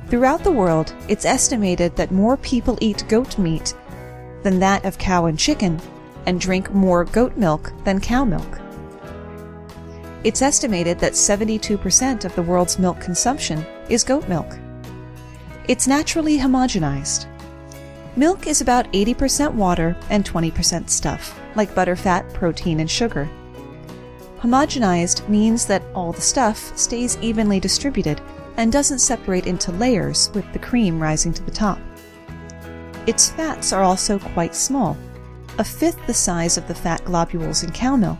Throughout 0.07 0.43
the 0.43 0.51
world, 0.51 0.93
it's 1.07 1.23
estimated 1.23 1.95
that 1.95 2.11
more 2.11 2.35
people 2.35 2.77
eat 2.81 3.05
goat 3.07 3.37
meat 3.37 3.73
than 4.43 4.59
that 4.59 4.83
of 4.83 4.97
cow 4.97 5.27
and 5.27 5.39
chicken, 5.39 5.79
and 6.25 6.41
drink 6.41 6.73
more 6.73 7.05
goat 7.05 7.37
milk 7.37 7.71
than 7.85 8.01
cow 8.01 8.25
milk. 8.25 8.59
It's 10.25 10.41
estimated 10.41 10.99
that 10.99 11.13
72% 11.13 12.25
of 12.25 12.35
the 12.35 12.43
world's 12.43 12.77
milk 12.77 12.99
consumption 12.99 13.65
is 13.87 14.03
goat 14.03 14.27
milk. 14.27 14.57
It's 15.69 15.87
naturally 15.87 16.37
homogenized. 16.37 17.27
Milk 18.17 18.45
is 18.45 18.59
about 18.59 18.91
80% 18.91 19.53
water 19.53 19.95
and 20.09 20.25
20% 20.25 20.89
stuff, 20.89 21.39
like 21.55 21.73
butterfat, 21.73 22.33
protein, 22.33 22.81
and 22.81 22.91
sugar. 22.91 23.29
Homogenized 24.39 25.27
means 25.29 25.65
that 25.67 25.83
all 25.95 26.11
the 26.11 26.19
stuff 26.19 26.77
stays 26.77 27.17
evenly 27.21 27.59
distributed 27.59 28.19
and 28.57 28.69
doesn't 28.69 28.99
separate 28.99 29.47
into 29.47 29.71
layers 29.71 30.29
with 30.33 30.51
the 30.51 30.59
cream 30.59 31.01
rising 31.01 31.31
to 31.31 31.43
the 31.43 31.51
top. 31.51 31.79
Its 33.07 33.31
fats 33.31 33.71
are 33.71 33.83
also 33.83 34.19
quite 34.19 34.55
small, 34.55 34.97
a 35.57 35.63
fifth 35.63 36.05
the 36.05 36.13
size 36.13 36.57
of 36.57 36.67
the 36.67 36.75
fat 36.75 37.03
globules 37.05 37.63
in 37.63 37.71
cow 37.71 37.95
milk, 37.95 38.19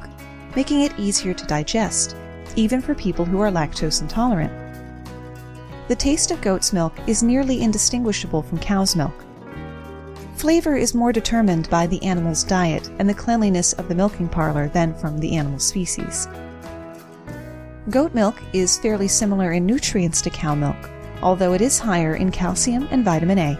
making 0.55 0.81
it 0.81 0.97
easier 0.97 1.33
to 1.33 1.45
digest, 1.47 2.15
even 2.55 2.81
for 2.81 2.95
people 2.95 3.25
who 3.25 3.41
are 3.41 3.51
lactose 3.51 4.01
intolerant. 4.01 4.53
The 5.89 5.95
taste 5.95 6.31
of 6.31 6.39
goat's 6.39 6.71
milk 6.71 6.93
is 7.07 7.23
nearly 7.23 7.61
indistinguishable 7.61 8.41
from 8.41 8.59
cow's 8.59 8.95
milk. 8.95 9.25
Flavor 10.41 10.75
is 10.75 10.95
more 10.95 11.13
determined 11.13 11.69
by 11.69 11.85
the 11.85 12.01
animal's 12.01 12.43
diet 12.43 12.89
and 12.97 13.07
the 13.07 13.13
cleanliness 13.13 13.73
of 13.73 13.87
the 13.87 13.93
milking 13.93 14.27
parlor 14.27 14.69
than 14.69 14.91
from 14.95 15.19
the 15.19 15.35
animal 15.37 15.59
species. 15.59 16.27
Goat 17.91 18.15
milk 18.15 18.41
is 18.51 18.79
fairly 18.79 19.07
similar 19.07 19.51
in 19.51 19.67
nutrients 19.67 20.19
to 20.23 20.31
cow 20.31 20.55
milk, 20.55 20.89
although 21.21 21.53
it 21.53 21.61
is 21.61 21.77
higher 21.77 22.15
in 22.15 22.31
calcium 22.31 22.87
and 22.89 23.05
vitamin 23.05 23.37
A. 23.37 23.57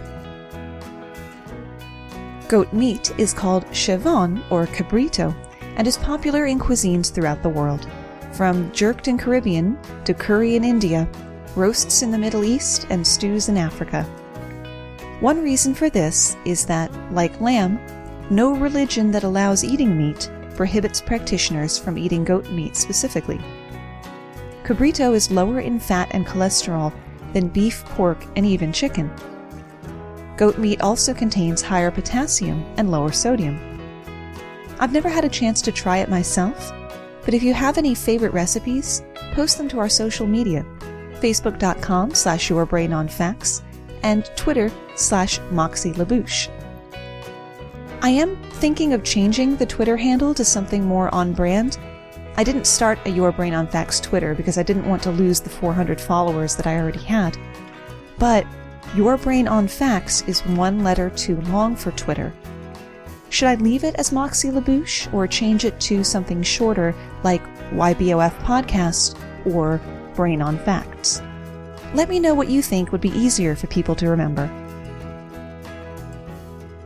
Goat 2.48 2.72
meat 2.72 3.12
is 3.16 3.32
called 3.32 3.64
chevon 3.66 4.42
or 4.50 4.66
cabrito 4.66 5.32
and 5.76 5.86
is 5.86 5.98
popular 5.98 6.46
in 6.46 6.58
cuisines 6.58 7.12
throughout 7.12 7.44
the 7.44 7.48
world, 7.48 7.86
from 8.32 8.72
jerked 8.72 9.06
in 9.06 9.16
Caribbean 9.18 9.78
to 10.04 10.14
curry 10.14 10.56
in 10.56 10.64
India, 10.64 11.08
roasts 11.54 12.02
in 12.02 12.10
the 12.10 12.18
Middle 12.18 12.42
East, 12.42 12.88
and 12.90 13.06
stews 13.06 13.48
in 13.48 13.56
Africa. 13.56 14.04
One 15.22 15.40
reason 15.40 15.72
for 15.72 15.88
this 15.88 16.36
is 16.44 16.66
that, 16.66 16.90
like 17.12 17.40
lamb, 17.40 17.78
no 18.28 18.56
religion 18.56 19.12
that 19.12 19.22
allows 19.22 19.62
eating 19.62 19.96
meat 19.96 20.28
prohibits 20.56 21.00
practitioners 21.00 21.78
from 21.78 21.96
eating 21.96 22.24
goat 22.24 22.50
meat 22.50 22.74
specifically. 22.74 23.40
Cabrito 24.64 25.14
is 25.14 25.30
lower 25.30 25.60
in 25.60 25.78
fat 25.78 26.08
and 26.10 26.26
cholesterol 26.26 26.92
than 27.34 27.46
beef, 27.46 27.84
pork, 27.84 28.26
and 28.34 28.44
even 28.44 28.72
chicken. 28.72 29.08
Goat 30.36 30.58
meat 30.58 30.80
also 30.80 31.14
contains 31.14 31.62
higher 31.62 31.92
potassium 31.92 32.64
and 32.76 32.90
lower 32.90 33.12
sodium. 33.12 33.60
I've 34.80 34.92
never 34.92 35.08
had 35.08 35.24
a 35.24 35.28
chance 35.28 35.62
to 35.62 35.70
try 35.70 35.98
it 35.98 36.10
myself, 36.10 36.72
but 37.24 37.32
if 37.32 37.44
you 37.44 37.54
have 37.54 37.78
any 37.78 37.94
favorite 37.94 38.32
recipes, 38.32 39.04
post 39.34 39.56
them 39.56 39.68
to 39.68 39.78
our 39.78 39.88
social 39.88 40.26
media, 40.26 40.66
facebook.com 41.20 42.12
slash 42.12 42.48
yourbrainonfacts 42.48 43.62
and 44.02 44.24
twitter 44.36 44.70
slash 44.96 45.40
moxie 45.50 45.92
I 48.04 48.08
am 48.08 48.36
thinking 48.54 48.94
of 48.94 49.04
changing 49.04 49.56
the 49.56 49.66
Twitter 49.66 49.96
handle 49.96 50.34
to 50.34 50.44
something 50.44 50.84
more 50.84 51.14
on 51.14 51.32
brand 51.32 51.78
I 52.34 52.44
didn't 52.44 52.66
start 52.66 52.98
a 53.04 53.10
Your 53.10 53.30
Brain 53.30 53.52
on 53.52 53.66
Facts 53.66 54.00
Twitter 54.00 54.34
because 54.34 54.56
I 54.56 54.62
didn't 54.62 54.88
want 54.88 55.02
to 55.02 55.10
lose 55.10 55.40
the 55.40 55.50
400 55.50 56.00
followers 56.00 56.56
that 56.56 56.66
I 56.66 56.78
already 56.78 57.00
had. 57.00 57.36
But 58.18 58.46
Your 58.96 59.18
Brain 59.18 59.46
on 59.46 59.68
Facts 59.68 60.22
is 60.22 60.40
one 60.46 60.82
letter 60.82 61.10
too 61.10 61.38
long 61.42 61.76
for 61.76 61.90
Twitter. 61.92 62.32
Should 63.28 63.48
I 63.48 63.56
leave 63.56 63.84
it 63.84 63.94
as 63.96 64.12
Moxie 64.12 64.50
LaBouche 64.50 65.12
or 65.12 65.26
change 65.26 65.66
it 65.66 65.78
to 65.80 66.02
something 66.02 66.42
shorter 66.42 66.94
like 67.22 67.42
YBOF 67.72 68.32
Podcast 68.44 69.18
or 69.52 69.78
Brain 70.14 70.40
on 70.40 70.58
Facts? 70.58 71.20
Let 71.94 72.08
me 72.08 72.20
know 72.20 72.34
what 72.34 72.48
you 72.48 72.62
think 72.62 72.90
would 72.90 73.02
be 73.02 73.10
easier 73.10 73.54
for 73.54 73.66
people 73.66 73.94
to 73.96 74.08
remember. 74.08 74.46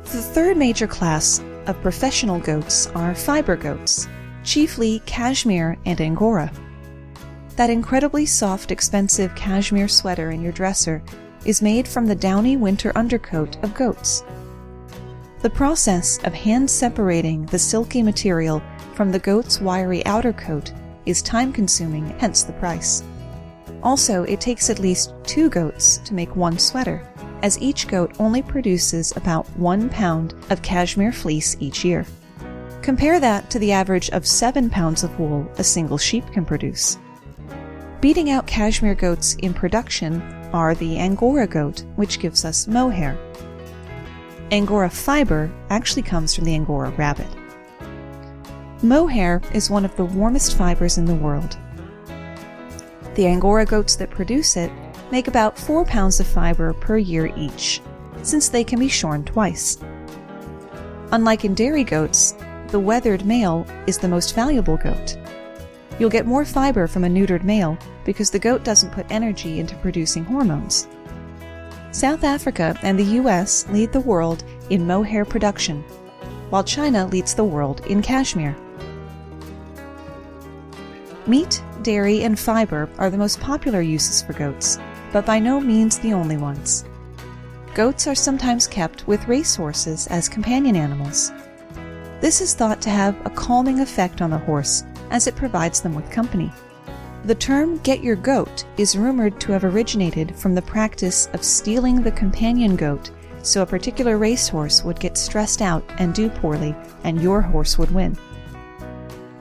The 0.04 0.22
third 0.22 0.56
major 0.56 0.88
class 0.88 1.40
of 1.66 1.80
professional 1.80 2.40
goats 2.40 2.88
are 2.88 3.14
fiber 3.14 3.54
goats, 3.54 4.08
chiefly 4.42 5.00
cashmere 5.06 5.78
and 5.86 6.00
angora. 6.00 6.50
That 7.54 7.70
incredibly 7.70 8.26
soft, 8.26 8.72
expensive 8.72 9.34
cashmere 9.36 9.88
sweater 9.88 10.32
in 10.32 10.42
your 10.42 10.52
dresser 10.52 11.02
is 11.44 11.62
made 11.62 11.86
from 11.86 12.06
the 12.06 12.14
downy 12.14 12.56
winter 12.56 12.92
undercoat 12.96 13.62
of 13.62 13.74
goats. 13.74 14.24
The 15.42 15.50
process 15.50 16.18
of 16.24 16.34
hand 16.34 16.68
separating 16.68 17.46
the 17.46 17.58
silky 17.60 18.02
material 18.02 18.60
from 18.94 19.12
the 19.12 19.20
goat's 19.20 19.60
wiry 19.60 20.04
outer 20.04 20.32
coat 20.32 20.72
is 21.04 21.22
time 21.22 21.52
consuming, 21.52 22.06
hence 22.18 22.42
the 22.42 22.54
price. 22.54 23.04
Also, 23.82 24.22
it 24.24 24.40
takes 24.40 24.70
at 24.70 24.78
least 24.78 25.14
two 25.24 25.50
goats 25.50 25.98
to 25.98 26.14
make 26.14 26.34
one 26.36 26.58
sweater, 26.58 27.06
as 27.42 27.60
each 27.60 27.88
goat 27.88 28.14
only 28.18 28.42
produces 28.42 29.16
about 29.16 29.46
one 29.56 29.88
pound 29.88 30.34
of 30.50 30.62
cashmere 30.62 31.12
fleece 31.12 31.56
each 31.60 31.84
year. 31.84 32.04
Compare 32.82 33.18
that 33.20 33.50
to 33.50 33.58
the 33.58 33.72
average 33.72 34.10
of 34.10 34.26
seven 34.26 34.70
pounds 34.70 35.02
of 35.02 35.18
wool 35.18 35.50
a 35.58 35.64
single 35.64 35.98
sheep 35.98 36.24
can 36.32 36.44
produce. 36.44 36.98
Beating 38.00 38.30
out 38.30 38.46
cashmere 38.46 38.94
goats 38.94 39.34
in 39.36 39.52
production 39.52 40.22
are 40.52 40.74
the 40.74 40.98
Angora 40.98 41.46
goat, 41.46 41.84
which 41.96 42.20
gives 42.20 42.44
us 42.44 42.68
mohair. 42.68 43.18
Angora 44.52 44.88
fiber 44.88 45.50
actually 45.70 46.02
comes 46.02 46.34
from 46.34 46.44
the 46.44 46.54
Angora 46.54 46.90
rabbit. 46.90 47.26
Mohair 48.82 49.42
is 49.52 49.70
one 49.70 49.84
of 49.84 49.96
the 49.96 50.04
warmest 50.04 50.56
fibers 50.56 50.98
in 50.98 51.04
the 51.04 51.14
world. 51.14 51.58
The 53.16 53.26
Angora 53.26 53.64
goats 53.64 53.96
that 53.96 54.10
produce 54.10 54.58
it 54.58 54.70
make 55.10 55.26
about 55.26 55.58
4 55.58 55.86
pounds 55.86 56.20
of 56.20 56.26
fiber 56.26 56.74
per 56.74 56.98
year 56.98 57.32
each, 57.34 57.80
since 58.22 58.50
they 58.50 58.62
can 58.62 58.78
be 58.78 58.88
shorn 58.88 59.24
twice. 59.24 59.78
Unlike 61.12 61.46
in 61.46 61.54
dairy 61.54 61.82
goats, 61.82 62.34
the 62.68 62.78
weathered 62.78 63.24
male 63.24 63.66
is 63.86 63.96
the 63.96 64.06
most 64.06 64.34
valuable 64.34 64.76
goat. 64.76 65.16
You'll 65.98 66.10
get 66.10 66.26
more 66.26 66.44
fiber 66.44 66.86
from 66.86 67.04
a 67.04 67.08
neutered 67.08 67.42
male 67.42 67.78
because 68.04 68.30
the 68.30 68.38
goat 68.38 68.64
doesn't 68.64 68.92
put 68.92 69.10
energy 69.10 69.60
into 69.60 69.76
producing 69.76 70.24
hormones. 70.24 70.86
South 71.92 72.22
Africa 72.22 72.78
and 72.82 72.98
the 72.98 73.16
US 73.22 73.66
lead 73.70 73.92
the 73.92 74.00
world 74.00 74.44
in 74.68 74.86
mohair 74.86 75.24
production, 75.24 75.82
while 76.50 76.64
China 76.64 77.06
leads 77.06 77.34
the 77.34 77.44
world 77.44 77.80
in 77.86 78.02
cashmere. 78.02 78.54
Meat, 81.26 81.62
dairy, 81.82 82.22
and 82.22 82.38
fiber 82.38 82.88
are 82.98 83.10
the 83.10 83.18
most 83.18 83.40
popular 83.40 83.80
uses 83.80 84.22
for 84.22 84.32
goats, 84.32 84.78
but 85.12 85.26
by 85.26 85.38
no 85.38 85.60
means 85.60 85.98
the 85.98 86.12
only 86.12 86.36
ones. 86.36 86.84
Goats 87.74 88.06
are 88.06 88.14
sometimes 88.14 88.66
kept 88.66 89.06
with 89.08 89.26
racehorses 89.26 90.06
as 90.06 90.28
companion 90.28 90.76
animals. 90.76 91.32
This 92.20 92.40
is 92.40 92.54
thought 92.54 92.80
to 92.82 92.90
have 92.90 93.16
a 93.26 93.30
calming 93.30 93.80
effect 93.80 94.22
on 94.22 94.30
the 94.30 94.38
horse 94.38 94.84
as 95.10 95.26
it 95.26 95.36
provides 95.36 95.80
them 95.80 95.94
with 95.94 96.10
company. 96.10 96.52
The 97.24 97.34
term 97.34 97.78
get 97.78 98.04
your 98.04 98.16
goat 98.16 98.64
is 98.76 98.96
rumored 98.96 99.40
to 99.40 99.52
have 99.52 99.64
originated 99.64 100.36
from 100.36 100.54
the 100.54 100.62
practice 100.62 101.28
of 101.32 101.42
stealing 101.42 102.02
the 102.02 102.12
companion 102.12 102.76
goat 102.76 103.10
so 103.42 103.62
a 103.62 103.66
particular 103.66 104.18
racehorse 104.18 104.84
would 104.84 104.98
get 104.98 105.16
stressed 105.16 105.62
out 105.62 105.84
and 105.98 106.14
do 106.14 106.28
poorly, 106.28 106.74
and 107.04 107.20
your 107.20 107.40
horse 107.40 107.78
would 107.78 107.90
win. 107.92 108.16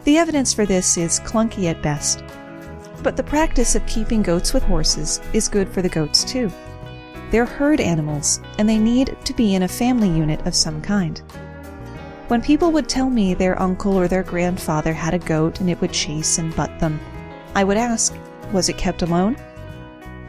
The 0.06 0.20
evidence 0.20 0.54
for 0.54 0.68
this 0.68 0.98
is 0.98 1.20
clunky 1.22 1.66
at 1.66 1.82
best, 1.82 2.24
but 3.02 3.18
the 3.18 3.24
practice 3.24 3.74
of 3.74 3.84
keeping 3.88 4.22
goats 4.22 4.54
with 4.54 4.62
horses 4.62 5.20
is 5.34 5.48
good 5.48 5.68
for 5.68 5.82
the 5.82 5.90
goats 5.90 6.24
too. 6.24 6.52
They're 7.32 7.46
herd 7.46 7.80
animals, 7.80 8.40
and 8.60 8.70
they 8.70 8.78
need 8.78 9.18
to 9.26 9.34
be 9.34 9.56
in 9.56 9.64
a 9.64 9.68
family 9.68 10.08
unit 10.08 10.46
of 10.46 10.54
some 10.54 10.80
kind. 10.80 11.20
When 12.28 12.40
people 12.40 12.72
would 12.72 12.88
tell 12.88 13.10
me 13.10 13.34
their 13.34 13.60
uncle 13.60 13.98
or 13.98 14.08
their 14.08 14.22
grandfather 14.22 14.94
had 14.94 15.16
a 15.16 15.20
goat 15.20 15.60
and 15.60 15.72
it 15.72 15.82
would 15.82 15.92
chase 15.92 16.38
and 16.38 16.56
butt 16.56 16.80
them, 16.80 17.00
I 17.56 17.64
would 17.64 17.78
ask, 17.78 18.16
was 18.52 18.70
it 18.70 18.78
kept 18.78 19.02
alone? 19.02 19.36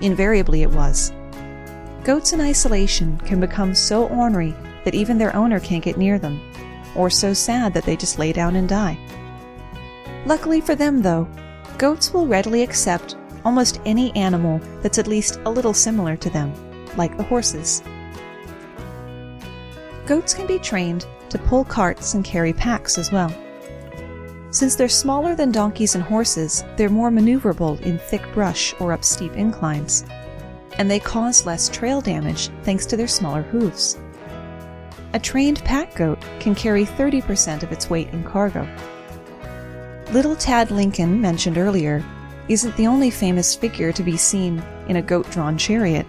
Invariably 0.00 0.62
it 0.62 0.70
was. 0.70 1.12
Goats 2.02 2.32
in 2.32 2.40
isolation 2.40 3.18
can 3.26 3.40
become 3.40 3.74
so 3.74 4.06
ornery 4.08 4.54
that 4.84 4.94
even 4.94 5.18
their 5.18 5.36
owner 5.36 5.60
can't 5.60 5.84
get 5.84 5.98
near 5.98 6.18
them, 6.18 6.40
or 6.94 7.10
so 7.10 7.34
sad 7.34 7.74
that 7.74 7.84
they 7.84 7.96
just 7.96 8.18
lay 8.18 8.32
down 8.32 8.56
and 8.56 8.70
die. 8.70 8.98
Luckily 10.26 10.60
for 10.60 10.74
them, 10.74 11.02
though, 11.02 11.28
goats 11.78 12.12
will 12.12 12.26
readily 12.26 12.62
accept 12.62 13.16
almost 13.44 13.80
any 13.86 14.14
animal 14.16 14.60
that's 14.82 14.98
at 14.98 15.06
least 15.06 15.38
a 15.44 15.50
little 15.50 15.72
similar 15.72 16.16
to 16.16 16.28
them, 16.28 16.52
like 16.96 17.16
the 17.16 17.22
horses. 17.22 17.80
Goats 20.04 20.34
can 20.34 20.48
be 20.48 20.58
trained 20.58 21.06
to 21.28 21.38
pull 21.38 21.64
carts 21.64 22.14
and 22.14 22.24
carry 22.24 22.52
packs 22.52 22.98
as 22.98 23.12
well. 23.12 23.32
Since 24.50 24.74
they're 24.74 24.88
smaller 24.88 25.36
than 25.36 25.52
donkeys 25.52 25.94
and 25.94 26.02
horses, 26.02 26.64
they're 26.76 26.88
more 26.88 27.10
maneuverable 27.10 27.80
in 27.82 27.96
thick 27.96 28.22
brush 28.34 28.74
or 28.80 28.92
up 28.92 29.04
steep 29.04 29.32
inclines, 29.34 30.04
and 30.78 30.90
they 30.90 30.98
cause 30.98 31.46
less 31.46 31.68
trail 31.68 32.00
damage 32.00 32.48
thanks 32.64 32.84
to 32.86 32.96
their 32.96 33.06
smaller 33.06 33.42
hooves. 33.42 33.96
A 35.12 35.20
trained 35.20 35.62
pack 35.62 35.94
goat 35.94 36.18
can 36.40 36.56
carry 36.56 36.84
30% 36.84 37.62
of 37.62 37.70
its 37.70 37.88
weight 37.88 38.08
in 38.08 38.24
cargo. 38.24 38.66
Little 40.12 40.36
Tad 40.36 40.70
Lincoln, 40.70 41.20
mentioned 41.20 41.58
earlier, 41.58 42.04
isn't 42.48 42.76
the 42.76 42.86
only 42.86 43.10
famous 43.10 43.56
figure 43.56 43.92
to 43.92 44.04
be 44.04 44.16
seen 44.16 44.62
in 44.86 44.96
a 44.96 45.02
goat 45.02 45.28
drawn 45.32 45.58
chariot. 45.58 46.06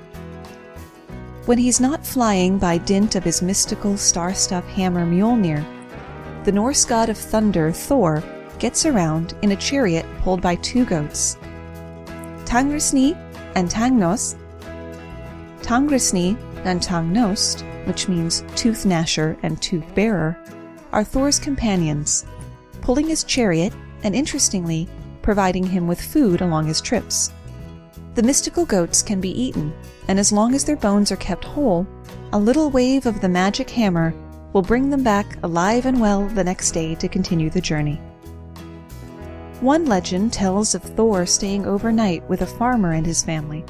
When 1.47 1.57
he's 1.57 1.79
not 1.79 2.05
flying 2.05 2.59
by 2.59 2.77
dint 2.77 3.15
of 3.15 3.23
his 3.23 3.41
mystical 3.41 3.97
star 3.97 4.35
stuff 4.35 4.67
hammer 4.67 5.03
Mjolnir, 5.03 5.65
the 6.45 6.51
Norse 6.51 6.85
god 6.85 7.09
of 7.09 7.17
thunder, 7.17 7.71
Thor, 7.71 8.23
gets 8.59 8.85
around 8.85 9.33
in 9.41 9.51
a 9.51 9.55
chariot 9.55 10.05
pulled 10.19 10.41
by 10.41 10.55
two 10.57 10.85
goats. 10.85 11.35
Tangrisni 12.45 13.15
and 13.55 13.67
Tangnos. 13.67 14.35
Tangrisni 15.63 16.37
and 16.65 16.81
Tangnost, 16.81 17.63
which 17.87 18.07
means 18.07 18.43
tooth 18.55 18.85
gnasher 18.85 19.39
and 19.41 19.59
tooth 19.59 19.83
bearer, 19.95 20.37
are 20.91 21.03
Thor's 21.03 21.39
companions, 21.39 22.25
pulling 22.81 23.07
his 23.07 23.23
chariot 23.23 23.73
and, 24.03 24.15
interestingly, 24.15 24.87
providing 25.21 25.65
him 25.65 25.87
with 25.87 26.01
food 26.01 26.41
along 26.41 26.67
his 26.67 26.81
trips. 26.81 27.31
The 28.15 28.23
mystical 28.23 28.65
goats 28.65 29.01
can 29.01 29.21
be 29.21 29.29
eaten, 29.29 29.73
and 30.07 30.19
as 30.19 30.31
long 30.31 30.55
as 30.55 30.63
their 30.63 30.75
bones 30.75 31.11
are 31.11 31.17
kept 31.17 31.43
whole, 31.43 31.85
a 32.33 32.39
little 32.39 32.69
wave 32.69 33.05
of 33.05 33.21
the 33.21 33.29
magic 33.29 33.69
hammer 33.69 34.13
will 34.53 34.61
bring 34.61 34.89
them 34.89 35.03
back 35.03 35.37
alive 35.43 35.85
and 35.85 35.99
well 35.99 36.27
the 36.29 36.43
next 36.43 36.71
day 36.71 36.95
to 36.95 37.07
continue 37.07 37.49
the 37.49 37.61
journey. 37.61 38.01
One 39.59 39.85
legend 39.85 40.33
tells 40.33 40.75
of 40.75 40.83
Thor 40.83 41.25
staying 41.25 41.65
overnight 41.65 42.27
with 42.29 42.41
a 42.41 42.47
farmer 42.47 42.93
and 42.93 43.05
his 43.05 43.23
family. 43.23 43.65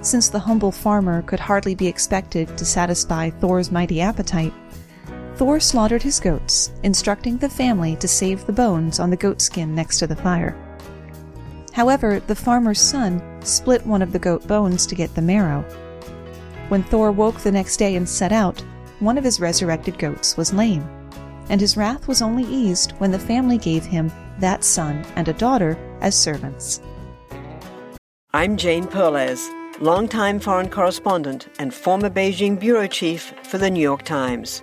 Since 0.00 0.28
the 0.28 0.38
humble 0.38 0.70
farmer 0.70 1.22
could 1.22 1.40
hardly 1.40 1.74
be 1.74 1.86
expected 1.86 2.56
to 2.56 2.64
satisfy 2.64 3.30
Thor's 3.30 3.72
mighty 3.72 4.00
appetite, 4.00 4.52
Thor 5.38 5.60
slaughtered 5.60 6.02
his 6.02 6.18
goats, 6.18 6.72
instructing 6.82 7.38
the 7.38 7.48
family 7.48 7.94
to 7.96 8.08
save 8.08 8.44
the 8.44 8.52
bones 8.52 8.98
on 8.98 9.08
the 9.08 9.16
goatskin 9.16 9.72
next 9.72 10.00
to 10.00 10.08
the 10.08 10.16
fire. 10.16 10.56
However, 11.72 12.18
the 12.18 12.34
farmer's 12.34 12.80
son 12.80 13.22
split 13.44 13.86
one 13.86 14.02
of 14.02 14.10
the 14.10 14.18
goat 14.18 14.44
bones 14.48 14.84
to 14.86 14.96
get 14.96 15.14
the 15.14 15.22
marrow. 15.22 15.62
When 16.70 16.82
Thor 16.82 17.12
woke 17.12 17.38
the 17.38 17.52
next 17.52 17.76
day 17.76 17.94
and 17.94 18.08
set 18.08 18.32
out, 18.32 18.60
one 18.98 19.16
of 19.16 19.22
his 19.22 19.38
resurrected 19.38 19.96
goats 19.96 20.36
was 20.36 20.52
lame, 20.52 20.82
and 21.50 21.60
his 21.60 21.76
wrath 21.76 22.08
was 22.08 22.20
only 22.20 22.42
eased 22.42 22.90
when 22.98 23.12
the 23.12 23.18
family 23.20 23.58
gave 23.58 23.84
him 23.84 24.10
that 24.40 24.64
son 24.64 25.06
and 25.14 25.28
a 25.28 25.32
daughter 25.34 25.78
as 26.00 26.20
servants. 26.20 26.80
I'm 28.34 28.56
Jane 28.56 28.88
Perlez, 28.88 29.48
longtime 29.80 30.40
foreign 30.40 30.68
correspondent 30.68 31.46
and 31.60 31.72
former 31.72 32.10
Beijing 32.10 32.58
bureau 32.58 32.88
chief 32.88 33.32
for 33.44 33.58
the 33.58 33.70
New 33.70 33.80
York 33.80 34.02
Times. 34.02 34.62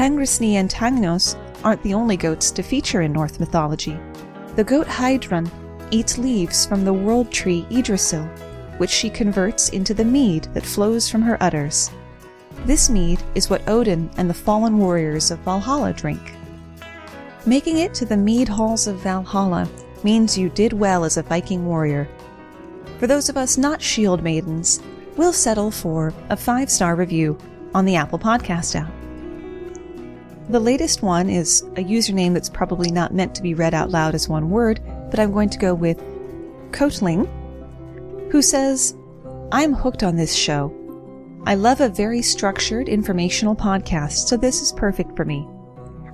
Tangrisni 0.00 0.54
and 0.54 0.70
Tangnos 0.70 1.36
aren't 1.62 1.82
the 1.82 1.92
only 1.92 2.16
goats 2.16 2.50
to 2.52 2.62
feature 2.62 3.02
in 3.02 3.12
Norse 3.12 3.38
mythology. 3.38 3.98
The 4.56 4.64
goat 4.64 4.86
Heidrun 4.86 5.50
eats 5.90 6.16
leaves 6.16 6.64
from 6.64 6.86
the 6.86 6.92
world 6.94 7.30
tree 7.30 7.66
Yggdrasil, 7.70 8.24
which 8.78 8.88
she 8.88 9.10
converts 9.10 9.68
into 9.68 9.92
the 9.92 10.06
mead 10.06 10.44
that 10.54 10.64
flows 10.64 11.06
from 11.10 11.20
her 11.20 11.36
udders. 11.42 11.90
This 12.64 12.88
mead 12.88 13.22
is 13.34 13.50
what 13.50 13.68
Odin 13.68 14.08
and 14.16 14.30
the 14.30 14.32
fallen 14.32 14.78
warriors 14.78 15.30
of 15.30 15.38
Valhalla 15.40 15.92
drink. 15.92 16.32
Making 17.44 17.76
it 17.76 17.92
to 17.92 18.06
the 18.06 18.16
mead 18.16 18.48
halls 18.48 18.86
of 18.86 18.96
Valhalla 19.00 19.68
means 20.02 20.38
you 20.38 20.48
did 20.48 20.72
well 20.72 21.04
as 21.04 21.18
a 21.18 21.22
Viking 21.22 21.66
warrior. 21.66 22.08
For 22.98 23.06
those 23.06 23.28
of 23.28 23.36
us 23.36 23.58
not 23.58 23.82
shield 23.82 24.22
maidens, 24.22 24.80
we'll 25.18 25.34
settle 25.34 25.70
for 25.70 26.14
a 26.30 26.38
five 26.38 26.70
star 26.70 26.96
review 26.96 27.36
on 27.74 27.84
the 27.84 27.96
Apple 27.96 28.18
Podcast 28.18 28.76
app. 28.76 28.90
The 30.50 30.58
latest 30.58 31.00
one 31.00 31.30
is 31.30 31.62
a 31.76 31.84
username 31.84 32.34
that's 32.34 32.48
probably 32.48 32.90
not 32.90 33.14
meant 33.14 33.36
to 33.36 33.42
be 33.42 33.54
read 33.54 33.72
out 33.72 33.90
loud 33.90 34.16
as 34.16 34.28
one 34.28 34.50
word, 34.50 34.80
but 35.08 35.20
I'm 35.20 35.30
going 35.30 35.48
to 35.50 35.58
go 35.60 35.74
with 35.74 36.02
Coatling, 36.72 37.28
who 38.32 38.42
says, 38.42 38.96
I'm 39.52 39.72
hooked 39.72 40.02
on 40.02 40.16
this 40.16 40.34
show. 40.34 40.74
I 41.46 41.54
love 41.54 41.80
a 41.80 41.88
very 41.88 42.20
structured 42.20 42.88
informational 42.88 43.54
podcast, 43.54 44.26
so 44.26 44.36
this 44.36 44.60
is 44.60 44.72
perfect 44.72 45.14
for 45.14 45.24
me. 45.24 45.46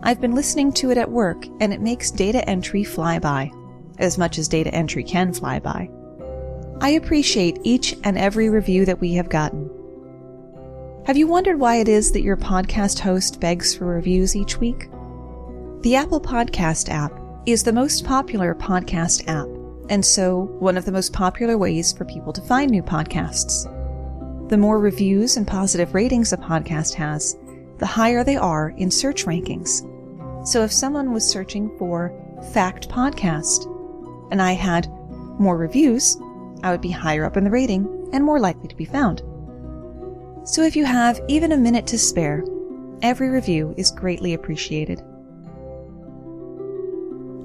I've 0.02 0.20
been 0.20 0.34
listening 0.34 0.70
to 0.74 0.90
it 0.90 0.98
at 0.98 1.10
work, 1.10 1.46
and 1.60 1.72
it 1.72 1.80
makes 1.80 2.10
data 2.10 2.46
entry 2.46 2.84
fly 2.84 3.18
by, 3.18 3.50
as 3.98 4.18
much 4.18 4.36
as 4.36 4.48
data 4.48 4.68
entry 4.74 5.02
can 5.02 5.32
fly 5.32 5.60
by. 5.60 5.88
I 6.82 6.90
appreciate 6.90 7.60
each 7.62 7.96
and 8.04 8.18
every 8.18 8.50
review 8.50 8.84
that 8.84 9.00
we 9.00 9.14
have 9.14 9.30
gotten. 9.30 9.70
Have 11.06 11.16
you 11.16 11.28
wondered 11.28 11.60
why 11.60 11.76
it 11.76 11.86
is 11.86 12.10
that 12.10 12.22
your 12.22 12.36
podcast 12.36 12.98
host 12.98 13.38
begs 13.38 13.76
for 13.76 13.84
reviews 13.84 14.34
each 14.34 14.58
week? 14.58 14.90
The 15.82 15.94
Apple 15.94 16.20
Podcast 16.20 16.88
app 16.88 17.12
is 17.46 17.62
the 17.62 17.72
most 17.72 18.04
popular 18.04 18.56
podcast 18.56 19.28
app, 19.28 19.46
and 19.88 20.04
so 20.04 20.46
one 20.58 20.76
of 20.76 20.84
the 20.84 20.90
most 20.90 21.12
popular 21.12 21.58
ways 21.58 21.92
for 21.92 22.04
people 22.06 22.32
to 22.32 22.40
find 22.40 22.72
new 22.72 22.82
podcasts. 22.82 23.70
The 24.48 24.56
more 24.56 24.80
reviews 24.80 25.36
and 25.36 25.46
positive 25.46 25.94
ratings 25.94 26.32
a 26.32 26.36
podcast 26.38 26.94
has, 26.94 27.38
the 27.78 27.86
higher 27.86 28.24
they 28.24 28.36
are 28.36 28.70
in 28.70 28.90
search 28.90 29.26
rankings. 29.26 29.86
So 30.44 30.64
if 30.64 30.72
someone 30.72 31.12
was 31.12 31.24
searching 31.24 31.70
for 31.78 32.12
Fact 32.52 32.88
Podcast 32.88 33.72
and 34.32 34.42
I 34.42 34.54
had 34.54 34.90
more 35.38 35.56
reviews, 35.56 36.18
I 36.64 36.72
would 36.72 36.80
be 36.80 36.90
higher 36.90 37.24
up 37.24 37.36
in 37.36 37.44
the 37.44 37.50
rating 37.50 38.10
and 38.12 38.24
more 38.24 38.40
likely 38.40 38.66
to 38.66 38.74
be 38.74 38.84
found. 38.84 39.22
So 40.46 40.62
if 40.62 40.76
you 40.76 40.84
have 40.84 41.20
even 41.26 41.50
a 41.50 41.56
minute 41.56 41.88
to 41.88 41.98
spare, 41.98 42.44
every 43.02 43.30
review 43.30 43.74
is 43.76 43.90
greatly 43.90 44.32
appreciated. 44.32 45.00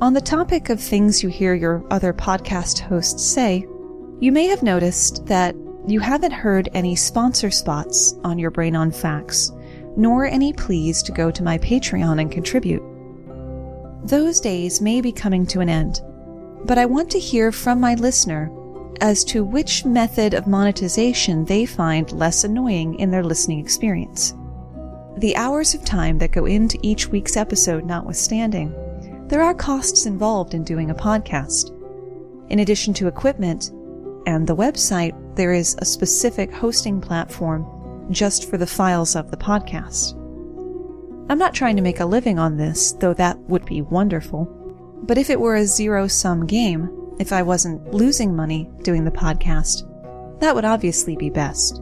On 0.01 0.13
the 0.13 0.21
topic 0.21 0.69
of 0.69 0.79
things 0.79 1.23
you 1.23 1.29
hear 1.29 1.55
your 1.55 1.83
other 1.89 2.13
podcast 2.13 2.77
hosts 2.77 3.25
say, 3.25 3.65
you 4.19 4.31
may 4.31 4.45
have 4.45 4.61
noticed 4.61 5.25
that 5.25 5.55
you 5.87 5.99
haven't 5.99 6.31
heard 6.31 6.69
any 6.75 6.95
sponsor 6.95 7.49
spots 7.49 8.13
on 8.23 8.37
your 8.37 8.51
Brain 8.51 8.75
on 8.75 8.91
Facts, 8.91 9.51
nor 9.97 10.25
any 10.25 10.53
pleas 10.53 11.01
to 11.01 11.11
go 11.11 11.31
to 11.31 11.43
my 11.43 11.57
Patreon 11.57 12.21
and 12.21 12.31
contribute. 12.31 12.83
Those 14.03 14.39
days 14.39 14.79
may 14.79 15.01
be 15.01 15.11
coming 15.11 15.47
to 15.47 15.59
an 15.59 15.69
end, 15.69 16.01
but 16.65 16.77
I 16.77 16.85
want 16.85 17.09
to 17.11 17.19
hear 17.19 17.51
from 17.51 17.79
my 17.79 17.95
listener 17.95 18.51
as 18.99 19.23
to 19.25 19.43
which 19.43 19.85
method 19.85 20.33
of 20.33 20.47
monetization 20.47 21.45
they 21.45 21.65
find 21.65 22.11
less 22.11 22.43
annoying 22.43 22.95
in 22.95 23.09
their 23.09 23.23
listening 23.23 23.59
experience. 23.59 24.33
The 25.17 25.35
hours 25.35 25.73
of 25.73 25.85
time 25.85 26.17
that 26.19 26.31
go 26.31 26.45
into 26.45 26.79
each 26.81 27.07
week's 27.07 27.37
episode 27.37 27.85
notwithstanding, 27.85 28.73
there 29.27 29.41
are 29.41 29.53
costs 29.53 30.05
involved 30.05 30.53
in 30.53 30.63
doing 30.63 30.89
a 30.89 30.95
podcast. 30.95 31.69
In 32.49 32.59
addition 32.59 32.93
to 32.95 33.07
equipment 33.07 33.71
and 34.27 34.45
the 34.45 34.55
website, 34.55 35.15
there 35.35 35.53
is 35.53 35.75
a 35.79 35.85
specific 35.85 36.51
hosting 36.51 36.99
platform 36.99 37.65
just 38.11 38.49
for 38.49 38.57
the 38.57 38.67
files 38.67 39.15
of 39.15 39.31
the 39.31 39.37
podcast. 39.37 40.17
I'm 41.29 41.37
not 41.37 41.53
trying 41.53 41.77
to 41.77 41.81
make 41.81 42.01
a 42.01 42.05
living 42.05 42.39
on 42.39 42.57
this, 42.57 42.91
though 42.93 43.13
that 43.13 43.39
would 43.47 43.65
be 43.65 43.81
wonderful. 43.81 44.45
But 45.03 45.17
if 45.17 45.29
it 45.29 45.39
were 45.39 45.55
a 45.55 45.65
zero 45.65 46.07
sum 46.07 46.45
game, 46.45 46.89
if 47.19 47.31
I 47.31 47.41
wasn't 47.41 47.93
losing 47.93 48.35
money 48.35 48.69
doing 48.83 49.03
the 49.03 49.11
podcast. 49.11 49.87
That 50.39 50.55
would 50.55 50.65
obviously 50.65 51.15
be 51.15 51.29
best. 51.29 51.81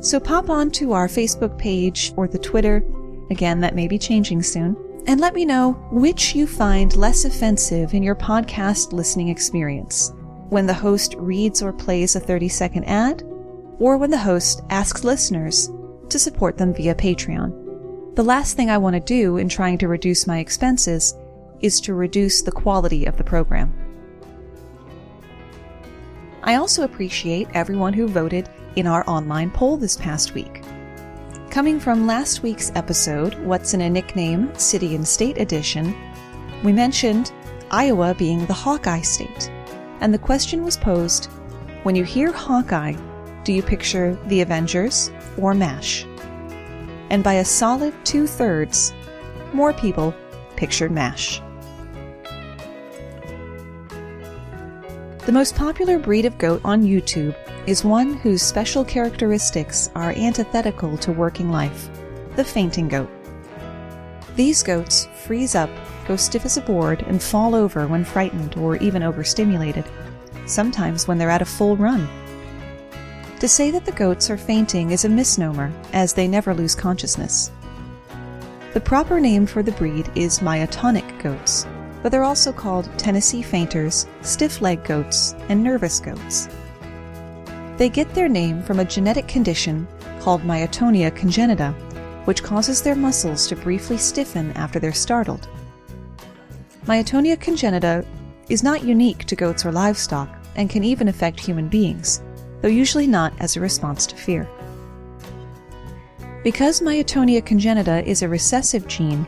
So 0.00 0.20
pop 0.20 0.48
on 0.48 0.70
to 0.72 0.92
our 0.92 1.08
Facebook 1.08 1.58
page 1.58 2.12
or 2.16 2.28
the 2.28 2.38
Twitter, 2.38 2.84
again, 3.30 3.60
that 3.60 3.74
may 3.74 3.88
be 3.88 3.98
changing 3.98 4.42
soon, 4.42 4.76
and 5.06 5.20
let 5.20 5.34
me 5.34 5.44
know 5.44 5.72
which 5.90 6.34
you 6.34 6.46
find 6.46 6.96
less 6.96 7.24
offensive 7.24 7.94
in 7.94 8.02
your 8.02 8.14
podcast 8.14 8.92
listening 8.92 9.28
experience. 9.28 10.12
When 10.50 10.66
the 10.66 10.74
host 10.74 11.14
reads 11.18 11.62
or 11.62 11.72
plays 11.72 12.14
a 12.14 12.20
30 12.20 12.48
second 12.48 12.84
ad, 12.84 13.22
or 13.78 13.96
when 13.96 14.10
the 14.10 14.18
host 14.18 14.62
asks 14.70 15.04
listeners 15.04 15.70
to 16.08 16.18
support 16.18 16.58
them 16.58 16.74
via 16.74 16.94
Patreon. 16.94 18.14
The 18.16 18.24
last 18.24 18.56
thing 18.56 18.70
I 18.70 18.78
want 18.78 18.94
to 18.94 19.00
do 19.00 19.36
in 19.36 19.48
trying 19.48 19.78
to 19.78 19.88
reduce 19.88 20.26
my 20.26 20.38
expenses 20.38 21.14
is 21.60 21.80
to 21.82 21.94
reduce 21.94 22.42
the 22.42 22.52
quality 22.52 23.04
of 23.04 23.16
the 23.16 23.24
program. 23.24 23.87
I 26.48 26.54
also 26.54 26.84
appreciate 26.84 27.46
everyone 27.52 27.92
who 27.92 28.08
voted 28.08 28.48
in 28.76 28.86
our 28.86 29.04
online 29.06 29.50
poll 29.50 29.76
this 29.76 29.98
past 29.98 30.32
week. 30.32 30.62
Coming 31.50 31.78
from 31.78 32.06
last 32.06 32.42
week's 32.42 32.72
episode, 32.74 33.34
What's 33.40 33.74
in 33.74 33.82
a 33.82 33.90
Nickname 33.90 34.54
City 34.54 34.94
and 34.94 35.06
State 35.06 35.36
Edition, 35.36 35.94
we 36.64 36.72
mentioned 36.72 37.32
Iowa 37.70 38.14
being 38.14 38.46
the 38.46 38.54
Hawkeye 38.54 39.02
state. 39.02 39.50
And 40.00 40.14
the 40.14 40.18
question 40.18 40.64
was 40.64 40.78
posed 40.78 41.26
when 41.82 41.94
you 41.94 42.02
hear 42.02 42.32
Hawkeye, 42.32 42.96
do 43.44 43.52
you 43.52 43.60
picture 43.62 44.18
the 44.28 44.40
Avengers 44.40 45.10
or 45.36 45.52
MASH? 45.52 46.06
And 47.10 47.22
by 47.22 47.34
a 47.34 47.44
solid 47.44 47.92
two 48.06 48.26
thirds, 48.26 48.94
more 49.52 49.74
people 49.74 50.14
pictured 50.56 50.92
MASH. 50.92 51.42
The 55.28 55.32
most 55.32 55.56
popular 55.56 55.98
breed 55.98 56.24
of 56.24 56.38
goat 56.38 56.62
on 56.64 56.84
YouTube 56.84 57.36
is 57.66 57.84
one 57.84 58.14
whose 58.14 58.40
special 58.40 58.82
characteristics 58.82 59.90
are 59.94 60.12
antithetical 60.12 60.96
to 60.96 61.12
working 61.12 61.50
life 61.50 61.90
the 62.36 62.42
fainting 62.42 62.88
goat. 62.88 63.10
These 64.36 64.62
goats 64.62 65.06
freeze 65.26 65.54
up, 65.54 65.68
go 66.06 66.16
stiff 66.16 66.46
as 66.46 66.56
a 66.56 66.62
board, 66.62 67.02
and 67.02 67.22
fall 67.22 67.54
over 67.54 67.86
when 67.86 68.06
frightened 68.06 68.56
or 68.56 68.76
even 68.76 69.02
overstimulated, 69.02 69.84
sometimes 70.46 71.06
when 71.06 71.18
they're 71.18 71.28
at 71.28 71.42
a 71.42 71.44
full 71.44 71.76
run. 71.76 72.08
To 73.40 73.48
say 73.48 73.70
that 73.70 73.84
the 73.84 73.92
goats 73.92 74.30
are 74.30 74.38
fainting 74.38 74.92
is 74.92 75.04
a 75.04 75.10
misnomer, 75.10 75.70
as 75.92 76.14
they 76.14 76.26
never 76.26 76.54
lose 76.54 76.74
consciousness. 76.74 77.50
The 78.72 78.80
proper 78.80 79.20
name 79.20 79.44
for 79.44 79.62
the 79.62 79.72
breed 79.72 80.10
is 80.14 80.38
myotonic 80.38 81.22
goats, 81.22 81.66
but 82.02 82.12
they're 82.12 82.24
also 82.24 82.52
called 82.52 82.90
Tennessee 82.98 83.42
fainters, 83.42 84.06
stiff 84.22 84.60
leg 84.60 84.84
goats, 84.84 85.34
and 85.48 85.62
nervous 85.62 86.00
goats. 86.00 86.48
They 87.76 87.88
get 87.88 88.12
their 88.14 88.28
name 88.28 88.62
from 88.62 88.80
a 88.80 88.84
genetic 88.84 89.28
condition 89.28 89.86
called 90.20 90.42
myotonia 90.42 91.10
congenita, 91.10 91.74
which 92.26 92.42
causes 92.42 92.82
their 92.82 92.96
muscles 92.96 93.46
to 93.48 93.56
briefly 93.56 93.96
stiffen 93.96 94.52
after 94.52 94.78
they're 94.78 94.92
startled. 94.92 95.48
Myotonia 96.86 97.36
congenita 97.36 98.04
is 98.48 98.62
not 98.62 98.84
unique 98.84 99.24
to 99.24 99.36
goats 99.36 99.64
or 99.64 99.72
livestock 99.72 100.28
and 100.56 100.70
can 100.70 100.82
even 100.82 101.08
affect 101.08 101.38
human 101.38 101.68
beings, 101.68 102.22
though 102.60 102.68
usually 102.68 103.06
not 103.06 103.32
as 103.38 103.56
a 103.56 103.60
response 103.60 104.06
to 104.06 104.16
fear. 104.16 104.48
Because 106.42 106.80
myotonia 106.80 107.42
congenita 107.42 108.04
is 108.04 108.22
a 108.22 108.28
recessive 108.28 108.86
gene, 108.88 109.26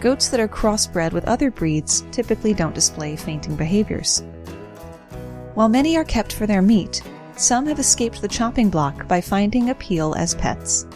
goats 0.00 0.28
that 0.28 0.40
are 0.40 0.48
crossbred 0.48 1.12
with 1.12 1.26
other 1.26 1.50
breeds 1.50 2.04
typically 2.10 2.54
don't 2.54 2.74
display 2.74 3.16
fainting 3.16 3.56
behaviors. 3.56 4.22
While 5.54 5.68
many 5.68 5.96
are 5.96 6.04
kept 6.04 6.32
for 6.32 6.46
their 6.46 6.62
meat, 6.62 7.02
some 7.36 7.66
have 7.66 7.78
escaped 7.78 8.20
the 8.20 8.28
chopping 8.28 8.70
block 8.70 9.06
by 9.08 9.20
finding 9.20 9.70
appeal 9.70 10.14
as 10.14 10.34
pets. 10.34 10.86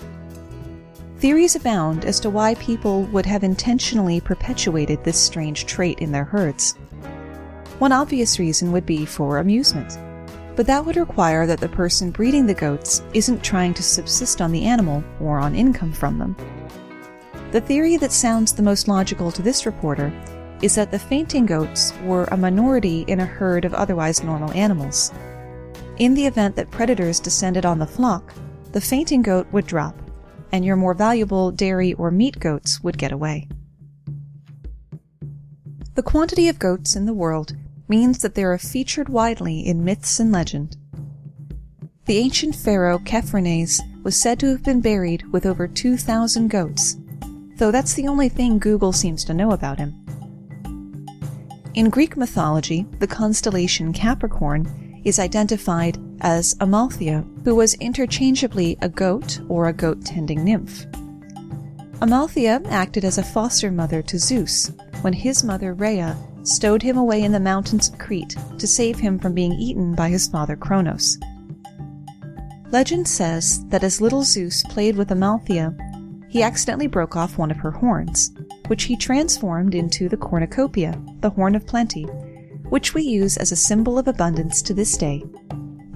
Theories 1.18 1.54
abound 1.54 2.06
as 2.06 2.18
to 2.20 2.30
why 2.30 2.54
people 2.54 3.02
would 3.04 3.26
have 3.26 3.44
intentionally 3.44 4.20
perpetuated 4.20 5.04
this 5.04 5.18
strange 5.18 5.66
trait 5.66 5.98
in 5.98 6.12
their 6.12 6.24
herds. 6.24 6.78
One 7.78 7.92
obvious 7.92 8.38
reason 8.38 8.72
would 8.72 8.86
be 8.86 9.04
for 9.04 9.38
amusement, 9.38 9.98
but 10.56 10.66
that 10.66 10.84
would 10.84 10.96
require 10.96 11.46
that 11.46 11.60
the 11.60 11.68
person 11.68 12.10
breeding 12.10 12.46
the 12.46 12.54
goats 12.54 13.02
isn't 13.14 13.42
trying 13.42 13.74
to 13.74 13.82
subsist 13.82 14.40
on 14.40 14.52
the 14.52 14.64
animal 14.64 15.04
or 15.20 15.38
on 15.38 15.54
income 15.54 15.92
from 15.92 16.18
them. 16.18 16.36
The 17.52 17.60
theory 17.60 17.96
that 17.96 18.12
sounds 18.12 18.52
the 18.52 18.62
most 18.62 18.86
logical 18.86 19.32
to 19.32 19.42
this 19.42 19.66
reporter 19.66 20.12
is 20.62 20.76
that 20.76 20.92
the 20.92 20.98
fainting 21.00 21.46
goats 21.46 21.92
were 22.04 22.26
a 22.26 22.36
minority 22.36 23.04
in 23.08 23.18
a 23.18 23.26
herd 23.26 23.64
of 23.64 23.74
otherwise 23.74 24.22
normal 24.22 24.52
animals. 24.52 25.10
In 25.98 26.14
the 26.14 26.26
event 26.26 26.54
that 26.56 26.70
predators 26.70 27.18
descended 27.18 27.66
on 27.66 27.80
the 27.80 27.86
flock, 27.86 28.32
the 28.70 28.80
fainting 28.80 29.22
goat 29.22 29.48
would 29.50 29.66
drop, 29.66 30.00
and 30.52 30.64
your 30.64 30.76
more 30.76 30.94
valuable 30.94 31.50
dairy 31.50 31.92
or 31.94 32.12
meat 32.12 32.38
goats 32.38 32.84
would 32.84 32.96
get 32.96 33.10
away. 33.10 33.48
The 35.96 36.04
quantity 36.04 36.48
of 36.48 36.60
goats 36.60 36.94
in 36.94 37.04
the 37.04 37.12
world 37.12 37.56
means 37.88 38.18
that 38.18 38.36
they 38.36 38.44
are 38.44 38.56
featured 38.58 39.08
widely 39.08 39.66
in 39.66 39.84
myths 39.84 40.20
and 40.20 40.30
legend. 40.30 40.76
The 42.06 42.18
ancient 42.18 42.54
pharaoh 42.54 42.98
Khephren 43.00 44.04
was 44.04 44.16
said 44.16 44.38
to 44.38 44.46
have 44.46 44.62
been 44.62 44.80
buried 44.80 45.32
with 45.32 45.44
over 45.44 45.66
2,000 45.66 46.48
goats, 46.48 46.96
though 47.60 47.70
that's 47.70 47.92
the 47.92 48.08
only 48.08 48.30
thing 48.30 48.58
Google 48.58 48.90
seems 48.90 49.22
to 49.22 49.34
know 49.34 49.52
about 49.52 49.78
him. 49.78 49.94
In 51.74 51.90
Greek 51.90 52.16
mythology, 52.16 52.86
the 53.00 53.06
constellation 53.06 53.92
Capricorn 53.92 55.02
is 55.04 55.18
identified 55.18 55.98
as 56.22 56.56
Amalthea, 56.60 57.22
who 57.44 57.54
was 57.54 57.74
interchangeably 57.74 58.78
a 58.80 58.88
goat 58.88 59.40
or 59.48 59.68
a 59.68 59.74
goat 59.74 60.02
tending 60.06 60.42
nymph. 60.42 60.86
Amalthea 62.00 62.62
acted 62.70 63.04
as 63.04 63.18
a 63.18 63.22
foster 63.22 63.70
mother 63.70 64.00
to 64.02 64.18
Zeus 64.18 64.72
when 65.02 65.12
his 65.12 65.44
mother 65.44 65.74
Rhea 65.74 66.16
stowed 66.44 66.80
him 66.80 66.96
away 66.96 67.22
in 67.22 67.32
the 67.32 67.38
mountains 67.38 67.90
of 67.90 67.98
Crete 67.98 68.36
to 68.58 68.66
save 68.66 68.98
him 68.98 69.18
from 69.18 69.34
being 69.34 69.52
eaten 69.52 69.94
by 69.94 70.08
his 70.08 70.26
father 70.26 70.56
Kronos. 70.56 71.18
Legend 72.70 73.06
says 73.06 73.62
that 73.66 73.84
as 73.84 74.00
little 74.00 74.22
Zeus 74.22 74.62
played 74.62 74.96
with 74.96 75.10
Amalthea, 75.10 75.76
he 76.30 76.44
accidentally 76.44 76.86
broke 76.86 77.16
off 77.16 77.36
one 77.36 77.50
of 77.50 77.56
her 77.56 77.72
horns, 77.72 78.30
which 78.68 78.84
he 78.84 78.96
transformed 78.96 79.74
into 79.74 80.08
the 80.08 80.16
cornucopia, 80.16 80.96
the 81.20 81.30
horn 81.30 81.56
of 81.56 81.66
plenty, 81.66 82.04
which 82.70 82.94
we 82.94 83.02
use 83.02 83.36
as 83.36 83.50
a 83.50 83.56
symbol 83.56 83.98
of 83.98 84.06
abundance 84.06 84.62
to 84.62 84.72
this 84.72 84.96
day, 84.96 85.24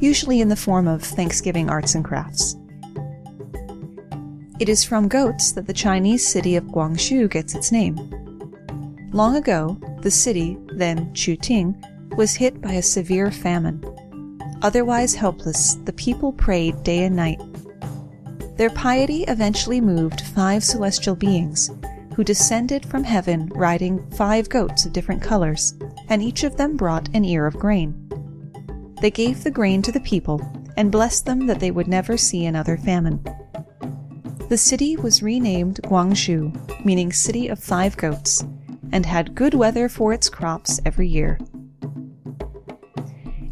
usually 0.01 0.41
in 0.41 0.49
the 0.49 0.57
form 0.57 0.89
of 0.89 1.03
Thanksgiving 1.03 1.71
arts 1.71 1.95
and 1.95 2.05
crafts. 2.05 2.57
It 4.59 4.69
is 4.69 4.83
from 4.83 5.07
goats 5.07 5.53
that 5.53 5.69
the 5.69 5.73
Chinese 5.73 6.27
city 6.27 6.57
of 6.57 6.65
Guangzhou 6.65 7.31
gets 7.31 7.55
its 7.55 7.71
name. 7.71 7.97
Long 9.13 9.37
ago, 9.37 9.79
the 10.03 10.11
city, 10.11 10.59
then 10.67 11.13
Chuting, 11.15 11.77
was 12.17 12.35
hit 12.35 12.61
by 12.61 12.73
a 12.73 12.83
severe 12.83 13.31
famine. 13.31 13.85
Otherwise 14.63 15.15
helpless, 15.15 15.75
the 15.85 15.93
people 15.93 16.33
prayed 16.33 16.83
day 16.83 17.05
and 17.05 17.15
night. 17.15 17.41
Their 18.57 18.71
piety 18.71 19.25
eventually 19.25 19.81
moved 19.81 20.21
five 20.21 20.63
celestial 20.63 21.17
beings 21.17 21.71
who 22.15 22.23
descended 22.23 22.87
from 22.87 23.03
heaven 23.03 23.51
riding 23.55 24.09
five 24.13 24.49
goats 24.49 24.87
of 24.87 24.93
different 24.93 25.21
colors, 25.21 25.75
and 26.09 26.23
each 26.23 26.45
of 26.45 26.57
them 26.57 26.77
brought 26.77 27.09
an 27.15 27.25
ear 27.25 27.47
of 27.47 27.59
grain. 27.59 28.01
They 29.01 29.11
gave 29.11 29.43
the 29.43 29.51
grain 29.51 29.83
to 29.83 29.93
the 29.93 30.01
people 30.01 30.41
and 30.77 30.93
blessed 30.93 31.27
them 31.27 31.47
that 31.47 31.59
they 31.59 31.73
would 31.73 31.89
never 31.89 32.17
see 32.17 32.47
another 32.47 32.77
famine. 32.77 33.23
The 34.49 34.57
city 34.57 34.97
was 34.97 35.23
renamed 35.23 35.81
Guangzhou, 35.83 36.85
meaning 36.85 37.13
City 37.13 37.49
of 37.49 37.59
Five 37.59 37.97
Goats, 37.97 38.45
and 38.93 39.05
had 39.05 39.35
good 39.35 39.55
weather 39.55 39.89
for 39.89 40.13
its 40.13 40.29
crops 40.29 40.81
every 40.85 41.09
year. 41.09 41.41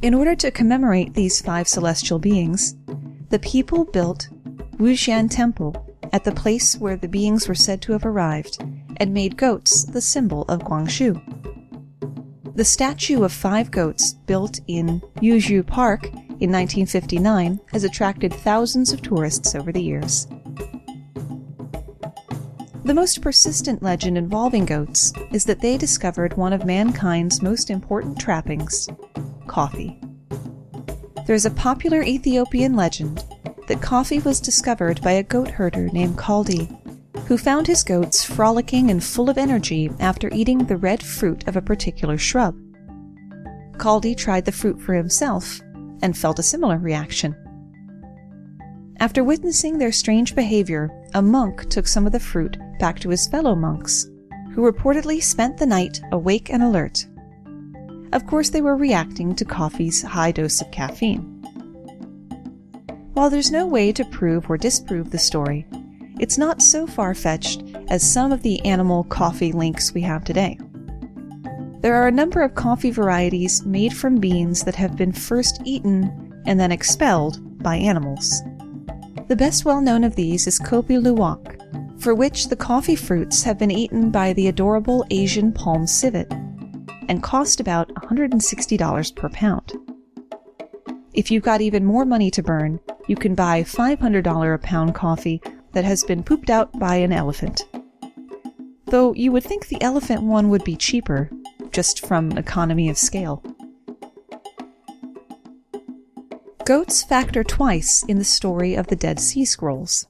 In 0.03 0.15
order 0.15 0.37
to 0.37 0.51
commemorate 0.51 1.15
these 1.15 1.41
five 1.41 1.67
celestial 1.67 2.19
beings, 2.19 2.77
the 3.31 3.39
people 3.39 3.85
built 3.85 4.29
Wujian 4.83 5.31
Temple 5.31 5.77
at 6.13 6.25
the 6.25 6.33
place 6.33 6.77
where 6.77 6.97
the 6.97 7.07
beings 7.07 7.47
were 7.47 7.55
said 7.55 7.81
to 7.83 7.93
have 7.93 8.05
arrived 8.05 8.61
and 8.97 9.15
made 9.15 9.37
goats 9.37 9.85
the 9.85 10.01
symbol 10.01 10.43
of 10.49 10.65
Guangzhou. 10.65 11.23
The 12.57 12.65
statue 12.65 13.23
of 13.23 13.33
five 13.33 13.71
goats 13.71 14.15
built 14.27 14.59
in 14.67 15.01
Yuexiu 15.21 15.65
Park 15.65 16.07
in 16.07 16.51
1959 16.51 17.61
has 17.71 17.85
attracted 17.85 18.35
thousands 18.35 18.93
of 18.93 19.03
tourists 19.03 19.55
over 19.55 19.71
the 19.71 19.81
years. 19.81 20.27
The 22.85 22.93
most 22.93 23.23
persistent 23.23 23.85
legend 23.85 24.19
involving 24.19 24.67
goats 24.67 25.13
is 25.31 25.45
that 25.45 25.61
they 25.61 25.79
discovered 25.79 26.37
one 26.37 26.53
of 26.53 26.67
mankind's 26.67 27.41
most 27.41 27.71
important 27.71 28.19
trappings 28.19 28.89
coffee. 29.47 30.01
There 31.25 31.37
is 31.37 31.47
a 31.47 31.53
popular 31.53 32.03
Ethiopian 32.03 32.75
legend 32.75 33.23
that 33.67 33.83
coffee 33.83 34.19
was 34.19 34.41
discovered 34.41 35.01
by 35.03 35.13
a 35.13 35.23
goat 35.23 35.51
herder 35.51 35.89
named 35.89 36.17
Kaldi, 36.17 36.69
who 37.27 37.39
found 37.39 37.67
his 37.67 37.83
goats 37.83 38.25
frolicking 38.25 38.91
and 38.91 39.03
full 39.03 39.31
of 39.31 39.39
energy 39.39 39.91
after 40.01 40.29
eating 40.33 40.59
the 40.59 40.77
red 40.77 41.03
fruit 41.03 41.47
of 41.47 41.57
a 41.57 41.63
particular 41.63 42.19
shrub. 42.19 42.57
Kaldi 43.79 44.17
tried 44.17 44.45
the 44.45 44.53
fruit 44.53 44.81
for 44.81 44.95
himself 44.95 45.61
and 46.03 46.17
felt 46.17 46.39
a 46.39 46.43
similar 46.43 46.79
reaction. 46.79 47.35
After 49.01 49.25
witnessing 49.25 49.79
their 49.79 49.93
strange 49.93 50.35
behavior, 50.35 50.91
a 51.15 51.23
monk 51.23 51.69
took 51.71 51.89
some 51.89 52.07
of 52.07 52.13
the 52.13 52.21
fruit 52.21 52.57
back 52.79 53.01
to 53.01 53.09
his 53.09 53.27
fellow 53.29 53.55
monks, 53.55 54.07
who 54.55 54.71
reportedly 54.71 55.23
spent 55.23 55.57
the 55.57 55.67
night 55.67 56.01
awake 56.13 56.51
and 56.51 56.63
alert. 56.63 57.07
Of 58.13 58.27
course, 58.27 58.51
they 58.51 58.61
were 58.61 58.77
reacting 58.77 59.35
to 59.37 59.45
coffee's 59.45 60.03
high 60.03 60.33
dose 60.33 60.61
of 60.61 60.71
caffeine. 60.71 61.32
While 63.15 63.29
there's 63.29 63.51
no 63.51 63.67
way 63.67 63.93
to 63.93 64.07
prove 64.07 64.49
or 64.49 64.57
disprove 64.57 65.11
the 65.11 65.19
story, 65.19 65.67
it's 66.19 66.39
not 66.39 66.63
so 66.63 66.87
far 66.87 67.15
fetched 67.15 67.63
as 67.89 68.03
some 68.03 68.33
of 68.33 68.43
the 68.43 68.65
animal 68.65 69.05
coffee 69.05 69.53
links 69.53 69.93
we 69.93 70.01
have 70.01 70.25
today. 70.25 70.59
There 71.81 71.95
are 71.95 72.09
a 72.09 72.13
number 72.13 72.41
of 72.41 72.55
coffee 72.55 72.91
varieties 72.91 73.67
made 73.67 73.93
from 73.93 74.19
beans 74.19 74.65
that 74.65 74.77
have 74.77 74.97
been 74.97 75.13
first 75.13 75.61
eaten 75.65 76.43
and 76.47 76.59
then 76.59 76.73
expelled 76.73 77.63
by 77.63 77.77
animals. 77.77 78.41
The 79.29 79.37
best 79.37 79.67
well 79.67 79.83
known 79.83 80.05
of 80.05 80.17
these 80.17 80.47
is 80.47 80.59
Kopi 80.59 80.99
Luwak, 80.99 82.01
for 82.01 82.15
which 82.15 82.49
the 82.49 82.57
coffee 82.57 82.97
fruits 82.97 83.43
have 83.43 83.59
been 83.59 83.71
eaten 83.71 84.11
by 84.11 84.33
the 84.33 84.49
adorable 84.49 85.05
Asian 85.11 85.53
palm 85.53 85.87
civet 85.87 86.33
and 87.09 87.23
cost 87.23 87.61
about 87.61 87.93
$160 87.95 89.17
per 89.17 89.29
pound. 89.29 89.73
If 91.13 91.31
you've 91.31 91.43
got 91.43 91.61
even 91.61 91.85
more 91.85 92.07
money 92.07 92.31
to 92.31 92.43
burn, 92.43 92.81
you 93.13 93.17
can 93.17 93.35
buy 93.35 93.63
$500 93.63 94.55
a 94.55 94.59
pound 94.59 94.95
coffee 94.95 95.43
that 95.73 95.85
has 95.85 96.03
been 96.03 96.23
pooped 96.23 96.49
out 96.49 96.73
by 96.79 96.97
an 96.97 97.13
elephant. 97.13 97.67
Though 98.87 99.13
you 99.13 99.31
would 99.33 99.45
think 99.45 99.69
the 99.69 99.83
elephant 99.83 100.23
one 100.23 100.49
would 100.49 100.65
be 100.65 100.77
cheaper, 100.77 101.31
just 101.73 102.07
from 102.07 102.33
economy 102.39 102.89
of 102.89 102.97
scale. 102.97 103.45
Goats 106.65 107.03
factor 107.03 107.45
twice 107.45 108.03
in 108.09 108.19
the 108.19 108.25
story 108.25 108.77
of 108.77 108.87
the 108.87 108.97
Dead 108.97 109.21
Sea 109.21 109.45
Scrolls. 109.45 110.07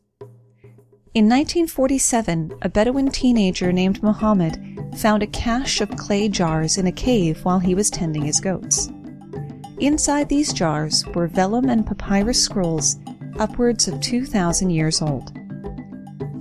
In 1.12 1.29
1947, 1.29 2.55
a 2.62 2.69
Bedouin 2.69 3.11
teenager 3.11 3.73
named 3.73 4.01
Muhammad 4.01 4.79
found 4.97 5.25
a 5.25 5.27
cache 5.27 5.81
of 5.81 5.97
clay 5.97 6.29
jars 6.29 6.79
in 6.79 6.87
a 6.87 6.93
cave 6.93 7.45
while 7.45 7.59
he 7.59 7.75
was 7.75 7.91
tending 7.91 8.23
his 8.23 8.38
goats. 8.38 8.93
Inside 9.83 10.29
these 10.29 10.53
jars 10.53 11.05
were 11.09 11.27
vellum 11.27 11.68
and 11.68 11.85
papyrus 11.85 12.40
scrolls 12.40 12.99
upwards 13.40 13.88
of 13.88 14.01
2,000 14.01 14.71
years 14.71 15.03
old. 15.03 15.33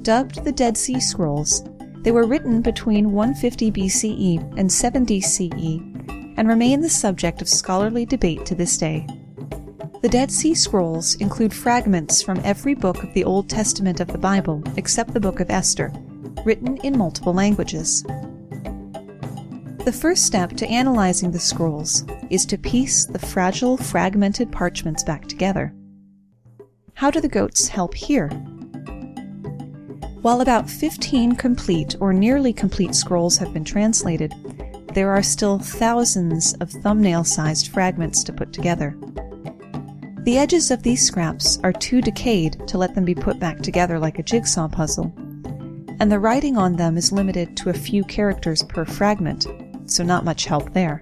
Dubbed 0.04 0.44
the 0.44 0.52
Dead 0.52 0.78
Sea 0.78 1.00
Scrolls, 1.00 1.64
they 2.04 2.12
were 2.12 2.28
written 2.28 2.62
between 2.62 3.12
150 3.12 3.72
BCE 3.72 4.60
and 4.60 4.72
70 4.72 5.22
CE 5.22 5.82
and 6.38 6.48
remain 6.48 6.82
the 6.82 6.90
subject 6.90 7.42
of 7.42 7.50
scholarly 7.50 8.06
debate 8.06 8.46
to 8.46 8.54
this 8.54 8.78
day. 8.78 9.08
The 10.04 10.10
Dead 10.10 10.30
Sea 10.30 10.54
Scrolls 10.54 11.16
include 11.16 11.52
fragments 11.52 12.22
from 12.22 12.40
every 12.44 12.76
book 12.76 13.02
of 13.02 13.12
the 13.16 13.24
Old 13.24 13.50
Testament 13.50 14.00
of 14.00 14.10
the 14.10 14.20
Bible 14.20 14.62
except 14.78 15.16
the 15.16 15.20
book 15.20 15.40
of 15.40 15.50
Esther, 15.50 15.92
written 16.46 16.78
in 16.84 16.96
multiple 16.96 17.34
languages. 17.34 18.06
The 19.84 19.92
first 19.92 20.28
step 20.28 20.52
to 20.58 20.68
analyzing 20.68 21.32
the 21.32 21.40
scrolls 21.40 22.06
is 22.30 22.46
to 22.46 22.58
piece 22.58 23.06
the 23.06 23.18
fragile, 23.18 23.78
fragmented 23.78 24.52
parchments 24.52 25.04
back 25.04 25.28
together. 25.28 25.74
How 26.94 27.10
do 27.10 27.20
the 27.20 27.28
goats 27.28 27.68
help 27.68 27.96
here? 27.96 28.30
While 30.22 30.42
about 30.42 30.70
15 30.70 31.36
complete 31.36 31.96
or 32.00 32.14
nearly 32.14 32.54
complete 32.54 32.94
scrolls 32.94 33.38
have 33.38 33.54
been 33.54 33.64
translated, 33.64 34.32
there 34.94 35.10
are 35.10 35.24
still 35.24 35.58
thousands 35.58 36.54
of 36.62 36.70
thumbnail 36.70 37.24
sized 37.24 37.70
fragments 37.70 38.24
to 38.26 38.34
put 38.34 38.54
together. 38.54 38.96
The 40.26 40.38
edges 40.38 40.70
of 40.70 40.84
these 40.84 41.04
scraps 41.04 41.58
are 41.64 41.74
too 41.74 42.02
decayed 42.02 42.68
to 42.68 42.78
let 42.78 42.94
them 42.94 43.04
be 43.04 43.16
put 43.16 43.40
back 43.40 43.62
together 43.62 43.98
like 43.98 44.20
a 44.20 44.24
jigsaw 44.24 44.68
puzzle, 44.68 45.12
and 46.00 46.12
the 46.12 46.20
writing 46.20 46.56
on 46.56 46.76
them 46.76 46.98
is 46.98 47.12
limited 47.12 47.58
to 47.58 47.72
a 47.72 47.74
few 47.74 48.04
characters 48.04 48.62
per 48.62 48.86
fragment, 48.86 49.48
so 49.92 50.04
not 50.04 50.26
much 50.26 50.46
help 50.46 50.74
there. 50.74 51.02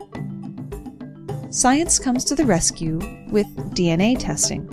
Science 1.52 2.00
comes 2.00 2.24
to 2.26 2.36
the 2.36 2.46
rescue 2.46 2.98
with 3.32 3.48
DNA 3.74 4.18
testing. 4.18 4.68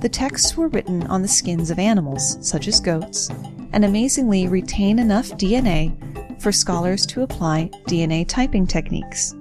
The 0.00 0.08
texts 0.08 0.56
were 0.56 0.68
written 0.68 1.02
on 1.08 1.22
the 1.22 1.28
skins 1.28 1.70
of 1.70 1.78
animals, 1.78 2.38
such 2.46 2.68
as 2.68 2.80
goats, 2.80 3.28
and 3.72 3.84
amazingly 3.84 4.48
retain 4.48 4.98
enough 4.98 5.28
DNA 5.30 6.40
for 6.40 6.52
scholars 6.52 7.04
to 7.06 7.22
apply 7.22 7.70
DNA 7.86 8.26
typing 8.26 8.66
techniques. 8.66 9.34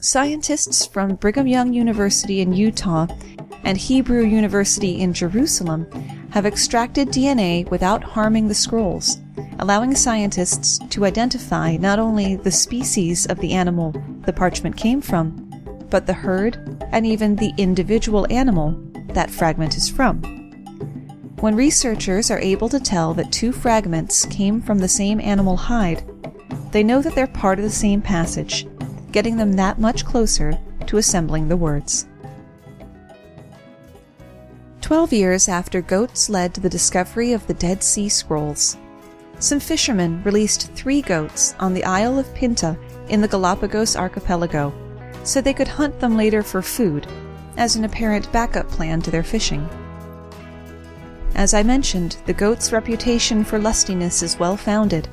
Scientists 0.00 0.86
from 0.86 1.16
Brigham 1.16 1.46
Young 1.46 1.72
University 1.72 2.40
in 2.40 2.52
Utah 2.52 3.06
and 3.64 3.76
Hebrew 3.76 4.24
University 4.24 5.00
in 5.00 5.12
Jerusalem 5.12 5.86
have 6.30 6.46
extracted 6.46 7.08
DNA 7.08 7.68
without 7.70 8.02
harming 8.02 8.48
the 8.48 8.54
scrolls, 8.54 9.18
allowing 9.58 9.94
scientists 9.94 10.78
to 10.90 11.04
identify 11.04 11.76
not 11.76 11.98
only 11.98 12.36
the 12.36 12.50
species 12.50 13.26
of 13.26 13.38
the 13.40 13.52
animal 13.52 13.92
the 14.24 14.32
parchment 14.32 14.76
came 14.76 15.00
from, 15.00 15.42
but 15.90 16.06
the 16.06 16.12
herd 16.12 16.56
and 16.92 17.06
even 17.06 17.36
the 17.36 17.52
individual 17.56 18.26
animal 18.30 18.72
that 19.08 19.30
fragment 19.30 19.76
is 19.76 19.88
from. 19.88 20.20
When 21.40 21.54
researchers 21.54 22.30
are 22.30 22.38
able 22.38 22.68
to 22.70 22.80
tell 22.80 23.14
that 23.14 23.30
two 23.30 23.52
fragments 23.52 24.24
came 24.26 24.60
from 24.60 24.78
the 24.78 24.88
same 24.88 25.20
animal 25.20 25.56
hide, 25.56 26.02
they 26.72 26.82
know 26.82 27.00
that 27.02 27.14
they're 27.14 27.26
part 27.26 27.58
of 27.58 27.64
the 27.64 27.70
same 27.70 28.02
passage, 28.02 28.66
getting 29.12 29.36
them 29.36 29.52
that 29.54 29.78
much 29.78 30.04
closer 30.04 30.58
to 30.86 30.96
assembling 30.96 31.48
the 31.48 31.56
words. 31.56 32.06
Twelve 34.86 35.12
years 35.12 35.48
after 35.48 35.80
goats 35.80 36.30
led 36.30 36.54
to 36.54 36.60
the 36.60 36.68
discovery 36.68 37.32
of 37.32 37.44
the 37.48 37.54
Dead 37.54 37.82
Sea 37.82 38.08
Scrolls, 38.08 38.76
some 39.40 39.58
fishermen 39.58 40.22
released 40.22 40.70
three 40.74 41.02
goats 41.02 41.56
on 41.58 41.74
the 41.74 41.82
Isle 41.82 42.20
of 42.20 42.32
Pinta 42.36 42.78
in 43.08 43.20
the 43.20 43.26
Galapagos 43.26 43.96
archipelago 43.96 44.72
so 45.24 45.40
they 45.40 45.52
could 45.52 45.66
hunt 45.66 45.98
them 45.98 46.16
later 46.16 46.40
for 46.40 46.62
food 46.62 47.08
as 47.56 47.74
an 47.74 47.82
apparent 47.82 48.30
backup 48.30 48.68
plan 48.68 49.02
to 49.02 49.10
their 49.10 49.24
fishing. 49.24 49.68
As 51.34 51.52
I 51.52 51.64
mentioned, 51.64 52.18
the 52.26 52.32
goat's 52.32 52.70
reputation 52.70 53.42
for 53.42 53.58
lustiness 53.58 54.22
is 54.22 54.38
well 54.38 54.56
founded, 54.56 55.08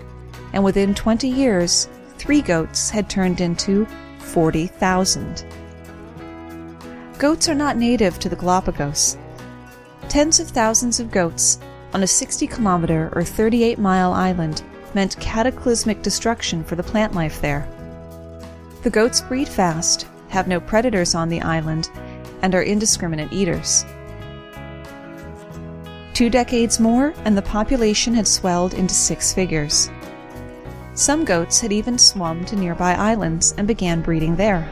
and 0.53 0.63
within 0.63 0.93
20 0.93 1.27
years, 1.27 1.89
three 2.19 2.43
goats 2.43 2.91
had 2.91 3.09
turned 3.09 3.41
into 3.41 3.88
40,000. 4.19 5.43
Goats 7.17 7.49
are 7.49 7.55
not 7.55 7.77
native 7.77 8.19
to 8.19 8.29
the 8.29 8.36
Galapagos. 8.36 9.17
Tens 10.13 10.39
of 10.39 10.49
thousands 10.49 10.99
of 10.99 11.10
goats 11.10 11.58
on 11.91 12.04
a 12.04 12.08
60 12.08 12.45
kilometer 12.45 13.12
or 13.15 13.23
38 13.23 13.80
mile 13.80 14.13
island 14.13 14.62
meant 14.93 15.19
cataclysmic 15.19 16.04
destruction 16.04 16.63
for 16.63 16.76
the 16.76 16.84
plant 16.84 17.15
life 17.15 17.41
there. 17.41 17.67
The 18.84 18.91
goats 18.91 19.21
breed 19.21 19.47
fast, 19.47 20.06
have 20.30 20.47
no 20.47 20.60
predators 20.60 21.15
on 21.15 21.30
the 21.30 21.41
island, 21.41 21.89
and 22.43 22.54
are 22.54 22.62
indiscriminate 22.62 23.34
eaters. 23.34 23.86
Two 26.13 26.30
decades 26.30 26.80
more, 26.80 27.15
and 27.26 27.36
the 27.36 27.41
population 27.41 28.13
had 28.13 28.28
swelled 28.28 28.76
into 28.76 28.93
six 28.93 29.34
figures. 29.34 29.89
Some 30.93 31.26
goats 31.26 31.60
had 31.60 31.71
even 31.71 31.97
swum 31.97 32.45
to 32.45 32.56
nearby 32.56 32.93
islands 32.93 33.56
and 33.58 33.67
began 33.67 34.04
breeding 34.04 34.36
there. 34.36 34.71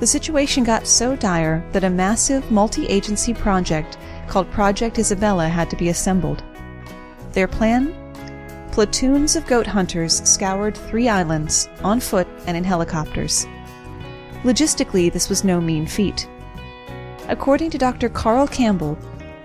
The 0.00 0.06
situation 0.06 0.64
got 0.64 0.86
so 0.86 1.14
dire 1.14 1.62
that 1.72 1.84
a 1.84 1.90
massive 1.90 2.50
multi 2.50 2.86
agency 2.86 3.34
project 3.34 3.98
called 4.28 4.50
Project 4.50 4.96
Isabela 4.96 5.48
had 5.48 5.68
to 5.68 5.76
be 5.76 5.90
assembled. 5.90 6.42
Their 7.32 7.46
plan? 7.46 7.94
Platoons 8.72 9.36
of 9.36 9.46
goat 9.46 9.66
hunters 9.66 10.22
scoured 10.26 10.74
three 10.74 11.08
islands, 11.08 11.68
on 11.84 12.00
foot 12.00 12.26
and 12.46 12.56
in 12.56 12.64
helicopters. 12.64 13.46
Logistically, 14.42 15.12
this 15.12 15.28
was 15.28 15.44
no 15.44 15.60
mean 15.60 15.86
feat. 15.86 16.26
According 17.28 17.68
to 17.70 17.78
Dr. 17.78 18.08
Carl 18.08 18.46
Campbell, 18.46 18.96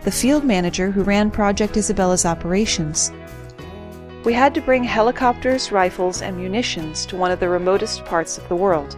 the 0.03 0.11
field 0.11 0.45
manager 0.45 0.89
who 0.89 1.03
ran 1.03 1.31
Project 1.31 1.75
Isabela's 1.75 2.25
operations, 2.25 3.11
we 4.23 4.31
had 4.31 4.53
to 4.53 4.61
bring 4.61 4.85
helicopters, 4.85 5.73
rifles, 5.73 6.21
and 6.21 6.37
munitions 6.37 7.05
to 7.07 7.17
one 7.17 7.31
of 7.31 7.41
the 7.41 7.49
remotest 7.49 8.05
parts 8.05 8.37
of 8.37 8.47
the 8.47 8.55
world. 8.55 8.97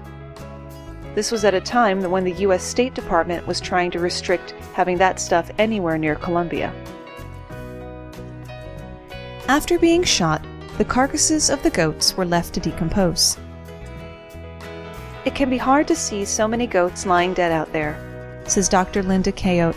This 1.17 1.31
was 1.31 1.43
at 1.45 1.55
a 1.55 1.59
time 1.59 2.03
when 2.11 2.25
the 2.25 2.39
U.S. 2.43 2.63
State 2.63 2.93
Department 2.93 3.47
was 3.47 3.59
trying 3.59 3.89
to 3.89 3.99
restrict 3.99 4.51
having 4.75 4.99
that 4.99 5.19
stuff 5.19 5.49
anywhere 5.57 5.97
near 5.97 6.13
Colombia. 6.13 6.71
After 9.47 9.79
being 9.79 10.03
shot, 10.03 10.45
the 10.77 10.85
carcasses 10.85 11.49
of 11.49 11.63
the 11.63 11.71
goats 11.71 12.15
were 12.15 12.23
left 12.23 12.53
to 12.53 12.59
decompose. 12.59 13.35
It 15.25 15.33
can 15.33 15.49
be 15.49 15.57
hard 15.57 15.87
to 15.87 15.95
see 15.95 16.23
so 16.23 16.47
many 16.47 16.67
goats 16.67 17.07
lying 17.07 17.33
dead 17.33 17.51
out 17.51 17.73
there, 17.73 17.97
says 18.45 18.69
Dr. 18.69 19.01
Linda 19.01 19.31
Cayot, 19.31 19.75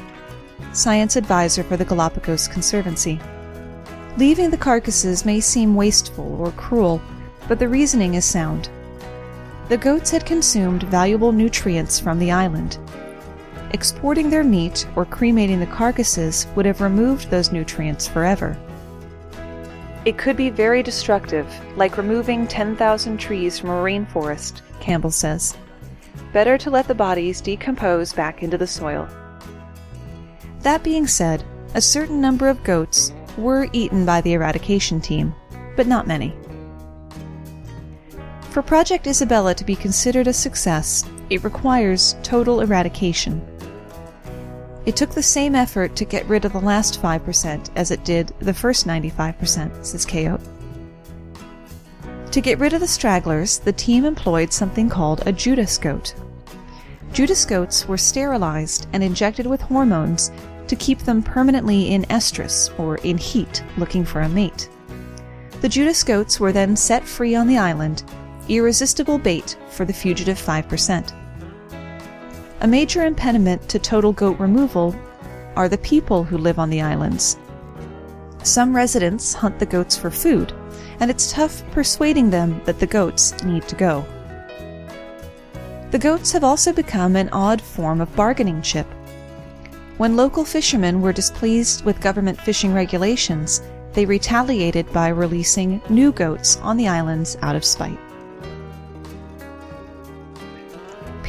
science 0.75 1.17
advisor 1.17 1.65
for 1.65 1.79
the 1.79 1.87
Galapagos 1.87 2.49
Conservancy. 2.49 3.19
Leaving 4.19 4.51
the 4.51 4.59
carcasses 4.59 5.25
may 5.25 5.41
seem 5.41 5.75
wasteful 5.75 6.39
or 6.39 6.53
cruel, 6.53 7.01
but 7.49 7.59
the 7.59 7.67
reasoning 7.67 8.13
is 8.13 8.27
sound. 8.27 8.69
The 9.71 9.79
goats 9.79 10.11
had 10.11 10.27
consumed 10.27 10.83
valuable 10.83 11.31
nutrients 11.31 12.01
from 12.01 12.19
the 12.19 12.33
island. 12.33 12.77
Exporting 13.71 14.29
their 14.29 14.43
meat 14.43 14.85
or 14.97 15.05
cremating 15.05 15.61
the 15.61 15.67
carcasses 15.67 16.49
would 16.57 16.67
have 16.67 16.81
removed 16.81 17.31
those 17.31 17.53
nutrients 17.53 18.09
forever. 18.09 18.59
It 20.05 20.19
could 20.19 20.37
be 20.37 20.51
very 20.51 20.83
destructive, 20.83 21.47
like 21.77 21.99
removing 21.99 22.49
10,000 22.49 23.17
trees 23.17 23.61
from 23.61 23.71
a 23.71 23.75
rainforest, 23.75 24.63
Campbell 24.81 25.13
says. 25.13 25.57
Better 26.33 26.59
to 26.59 26.69
let 26.69 26.89
the 26.89 26.95
bodies 26.97 27.41
decompose 27.41 28.13
back 28.13 28.43
into 28.43 28.59
the 28.59 28.67
soil. 28.67 29.09
That 30.63 30.83
being 30.83 31.07
said, 31.07 31.45
a 31.75 31.81
certain 31.81 32.21
number 32.21 32.49
of 32.49 32.65
goats 32.65 33.13
were 33.39 33.69
eaten 33.73 34.05
by 34.05 34.21
the 34.21 34.33
eradication 34.33 35.01
team, 35.01 35.33
but 35.77 35.87
not 35.87 36.09
many. 36.09 36.35
For 38.51 38.63
Project 38.63 39.07
Isabela 39.07 39.55
to 39.55 39.65
be 39.65 39.77
considered 39.77 40.27
a 40.27 40.33
success, 40.33 41.05
it 41.31 41.45
requires 41.45 42.17
total 42.25 42.63
eradication. 42.63 43.41
It 44.87 44.97
took 44.97 45.11
the 45.11 45.23
same 45.23 45.55
effort 45.55 45.95
to 45.95 46.05
get 46.05 46.27
rid 46.27 46.45
of 46.45 46.53
the 46.53 46.61
last 46.61 47.01
5% 47.01 47.71
as 47.77 47.93
it 47.93 48.05
did 48.05 48.35
the 48.41 48.53
first 48.53 48.89
95%, 48.89 49.85
says 49.87 50.05
Cayot. 50.05 50.41
To 52.33 52.41
get 52.41 52.59
rid 52.59 52.73
of 52.73 52.81
the 52.81 52.89
stragglers, 52.89 53.61
the 53.61 53.73
team 53.73 54.05
employed 54.05 54.53
something 54.53 54.89
called 54.89 55.23
a 55.27 55.33
Judas 55.33 55.79
goat. 55.79 56.13
Judas 57.13 57.45
goats 57.45 57.87
were 57.87 57.97
sterilized 57.97 58.89
and 58.93 59.05
injected 59.05 59.47
with 59.47 59.61
hormones 59.61 60.33
to 60.67 60.75
keep 60.75 60.99
them 61.01 61.23
permanently 61.23 61.93
in 61.93 62.03
estrus, 62.05 62.77
or 62.81 62.97
in 62.99 63.17
heat, 63.17 63.63
looking 63.77 64.05
for 64.05 64.23
a 64.23 64.29
mate. 64.29 64.69
The 65.61 65.69
Judas 65.69 66.03
goats 66.03 66.41
were 66.41 66.53
then 66.53 66.75
set 66.75 67.05
free 67.05 67.37
on 67.37 67.47
the 67.47 67.59
island, 67.59 68.03
irresistible 68.49 69.19
bait 69.19 69.57
for 69.69 69.85
the 69.85 69.93
fugitive 69.93 70.39
5%. 70.39 71.13
A 72.63 72.67
major 72.67 73.05
impediment 73.07 73.69
to 73.69 73.79
total 73.79 74.13
goat 74.13 74.39
removal 74.39 74.95
are 75.57 75.69
the 75.69 75.79
people 75.79 76.25
who 76.25 76.39
live 76.39 76.59
on 76.59 76.71
the 76.71 76.81
islands. 76.81 77.37
Some 78.43 78.75
residents 78.75 79.35
hunt 79.35 79.59
the 79.59 79.67
goats 79.67 79.97
for 79.97 80.11
food, 80.11 80.53
and 81.01 81.11
it's 81.11 81.33
tough 81.33 81.63
persuading 81.73 82.31
them 82.31 82.61
that 82.65 82.79
the 82.79 82.87
goats 82.87 83.43
need 83.45 83.67
to 83.69 83.77
go. 83.77 84.05
The 85.91 85.99
goats 85.99 86.33
have 86.33 86.45
also 86.45 86.73
become 86.73 87.17
an 87.17 87.29
odd 87.31 87.61
form 87.61 88.01
of 88.01 88.15
bargaining 88.15 88.63
chip. 88.63 88.87
When 89.97 90.17
local 90.17 90.45
fishermen 90.45 91.03
were 91.03 91.13
displeased 91.13 91.85
with 91.85 92.01
government 92.01 92.41
fishing 92.41 92.73
regulations, 92.73 93.61
they 93.93 94.07
retaliated 94.07 94.91
by 94.93 95.09
releasing 95.09 95.83
new 95.89 96.13
goats 96.13 96.57
on 96.59 96.77
the 96.77 96.89
islands 96.89 97.37
out 97.43 97.57
of 97.57 97.65
spite. 97.65 97.99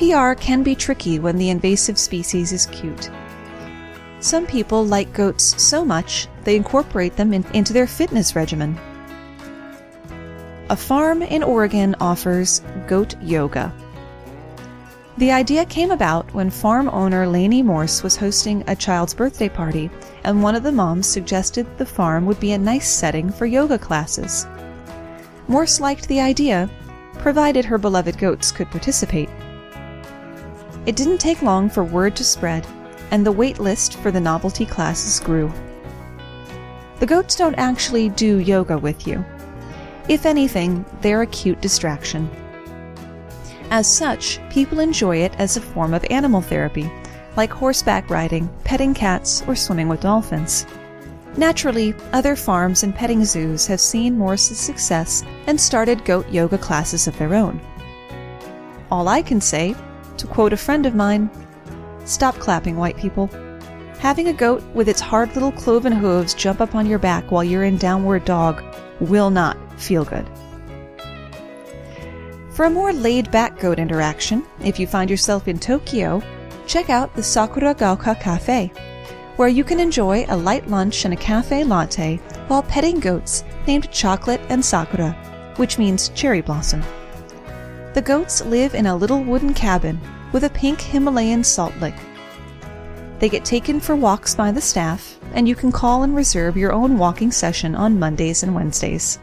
PR 0.02 0.34
can 0.34 0.64
be 0.64 0.74
tricky 0.74 1.20
when 1.20 1.38
the 1.38 1.52
invasive 1.52 1.96
species 1.96 2.52
is 2.52 2.66
cute. 2.66 3.12
Some 4.20 4.48
people 4.48 4.84
like 4.84 5.14
goats 5.14 5.62
so 5.62 5.86
much 5.86 6.28
they 6.44 6.56
incorporate 6.56 7.16
them 7.18 7.34
in, 7.34 7.46
into 7.54 7.72
their 7.72 7.86
fitness 7.86 8.36
regimen. 8.36 8.80
A 10.72 10.76
farm 10.76 11.22
in 11.22 11.44
Oregon 11.44 11.96
offers 12.00 12.64
goat 12.88 13.16
yoga. 13.22 13.72
The 15.20 15.32
idea 15.32 15.66
came 15.66 15.92
about 15.92 16.34
when 16.34 16.50
farm 16.50 16.90
owner 16.90 17.28
Lainey 17.28 17.62
Morse 17.62 18.02
was 18.02 18.18
hosting 18.18 18.64
a 18.66 18.76
child's 18.76 19.14
birthday 19.14 19.50
party, 19.50 19.92
and 20.24 20.42
one 20.42 20.56
of 20.56 20.64
the 20.64 20.72
moms 20.72 21.06
suggested 21.06 21.68
the 21.78 21.86
farm 21.86 22.26
would 22.26 22.40
be 22.40 22.54
a 22.54 22.58
nice 22.58 22.90
setting 22.90 23.32
for 23.32 23.46
yoga 23.46 23.78
classes. 23.78 24.48
Morse 25.48 25.80
liked 25.80 26.08
the 26.08 26.20
idea, 26.20 26.68
provided 27.20 27.66
her 27.66 27.78
beloved 27.78 28.18
goats 28.18 28.52
could 28.52 28.72
participate. 28.72 29.30
It 30.86 30.96
didn't 30.96 31.20
take 31.20 31.42
long 31.42 31.70
for 31.70 31.84
word 31.84 32.16
to 32.16 32.24
spread, 32.24 32.66
and 33.12 33.26
the 33.26 33.32
wait 33.32 33.60
list 33.60 33.98
for 33.98 34.10
the 34.10 34.20
novelty 34.20 34.66
classes 34.66 35.20
grew. 35.20 35.52
The 37.00 37.06
goats 37.06 37.36
don't 37.36 37.56
actually 37.56 38.10
do 38.10 38.40
yoga 38.40 38.78
with 38.78 39.06
you. 39.06 39.24
If 40.08 40.26
anything, 40.26 40.84
they're 41.02 41.22
a 41.22 41.28
cute 41.28 41.62
distraction. 41.62 42.30
As 43.70 43.88
such, 43.88 44.40
people 44.50 44.80
enjoy 44.80 45.18
it 45.18 45.34
as 45.38 45.56
a 45.56 45.62
form 45.62 45.94
of 45.94 46.06
animal 46.10 46.42
therapy, 46.42 46.92
like 47.38 47.52
horseback 47.52 48.10
riding, 48.10 48.50
petting 48.64 48.94
cats, 48.94 49.44
or 49.48 49.56
swimming 49.56 49.88
with 49.88 50.02
dolphins. 50.02 50.66
Naturally, 51.38 51.94
other 52.12 52.36
farms 52.36 52.84
and 52.84 52.94
petting 52.94 53.24
zoos 53.24 53.66
have 53.68 53.80
seen 53.80 54.18
Morris's 54.18 54.60
success 54.60 55.24
and 55.48 55.60
started 55.60 56.04
goat 56.04 56.28
yoga 56.30 56.58
classes 56.58 57.08
of 57.08 57.18
their 57.18 57.34
own. 57.34 57.62
All 58.92 59.08
I 59.08 59.22
can 59.22 59.40
say, 59.40 59.76
to 60.18 60.28
quote 60.28 60.54
a 60.54 60.58
friend 60.58 60.86
of 60.86 60.96
mine, 60.96 61.30
stop 62.06 62.36
clapping, 62.36 62.78
white 62.78 62.98
people. 62.98 63.30
Having 64.00 64.30
a 64.30 64.34
goat 64.34 64.64
with 64.74 64.90
its 64.90 65.00
hard 65.00 65.34
little 65.34 65.52
cloven 65.52 65.92
hooves 65.92 66.34
jump 66.34 66.60
up 66.62 66.74
on 66.74 66.86
your 66.86 67.00
back 67.00 67.32
while 67.32 67.44
you're 67.44 67.64
in 67.64 67.78
downward 67.78 68.26
dog 68.26 68.64
will 69.00 69.30
not 69.30 69.58
feel 69.80 70.04
good. 70.04 70.28
For 72.52 72.66
a 72.66 72.70
more 72.70 72.94
laid 72.94 73.32
back 73.32 73.60
goat 73.60 73.80
interaction, 73.80 74.44
if 74.64 74.80
you 74.80 74.88
find 74.88 75.10
yourself 75.10 75.48
in 75.48 75.58
Tokyo, 75.58 76.22
check 76.68 76.90
out 76.90 77.16
the 77.16 77.22
Sakuragaoka 77.22 78.20
Cafe, 78.20 78.72
where 79.38 79.48
you 79.48 79.64
can 79.64 79.80
enjoy 79.80 80.26
a 80.28 80.38
light 80.38 80.68
lunch 80.68 81.06
and 81.06 81.14
a 81.14 81.18
cafe 81.18 81.64
latte 81.64 82.18
while 82.48 82.64
petting 82.64 83.00
goats 83.00 83.44
named 83.66 83.90
Chocolate 83.92 84.42
and 84.50 84.64
Sakura, 84.64 85.12
which 85.56 85.78
means 85.78 86.10
cherry 86.10 86.42
blossom. 86.42 86.84
The 87.94 88.02
goats 88.02 88.42
live 88.46 88.74
in 88.74 88.86
a 88.86 88.96
little 88.96 89.22
wooden 89.22 89.54
cabin 89.54 90.00
with 90.32 90.46
a 90.46 90.50
pink 90.50 90.80
Himalayan 90.80 91.44
salt 91.44 91.76
lick. 91.82 91.96
They 93.20 93.28
get 93.28 93.44
taken 93.44 93.82
for 93.82 93.98
walks 93.98 94.34
by 94.34 94.54
the 94.54 94.62
staff, 94.62 95.20
and 95.34 95.46
you 95.46 95.56
can 95.56 95.74
call 95.74 96.04
and 96.04 96.16
reserve 96.16 96.56
your 96.56 96.72
own 96.72 96.98
walking 96.98 97.32
session 97.32 97.76
on 97.76 98.00
Mondays 98.00 98.44
and 98.44 98.56
Wednesdays. 98.56 99.20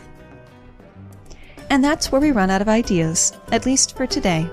And 1.71 1.83
that's 1.83 2.13
where 2.13 2.21
we 2.21 2.31
run 2.31 2.51
out 2.51 2.61
of 2.61 2.69
ideas, 2.69 3.33
at 3.53 3.65
least 3.65 3.97
for 3.97 4.07
today. 4.07 4.47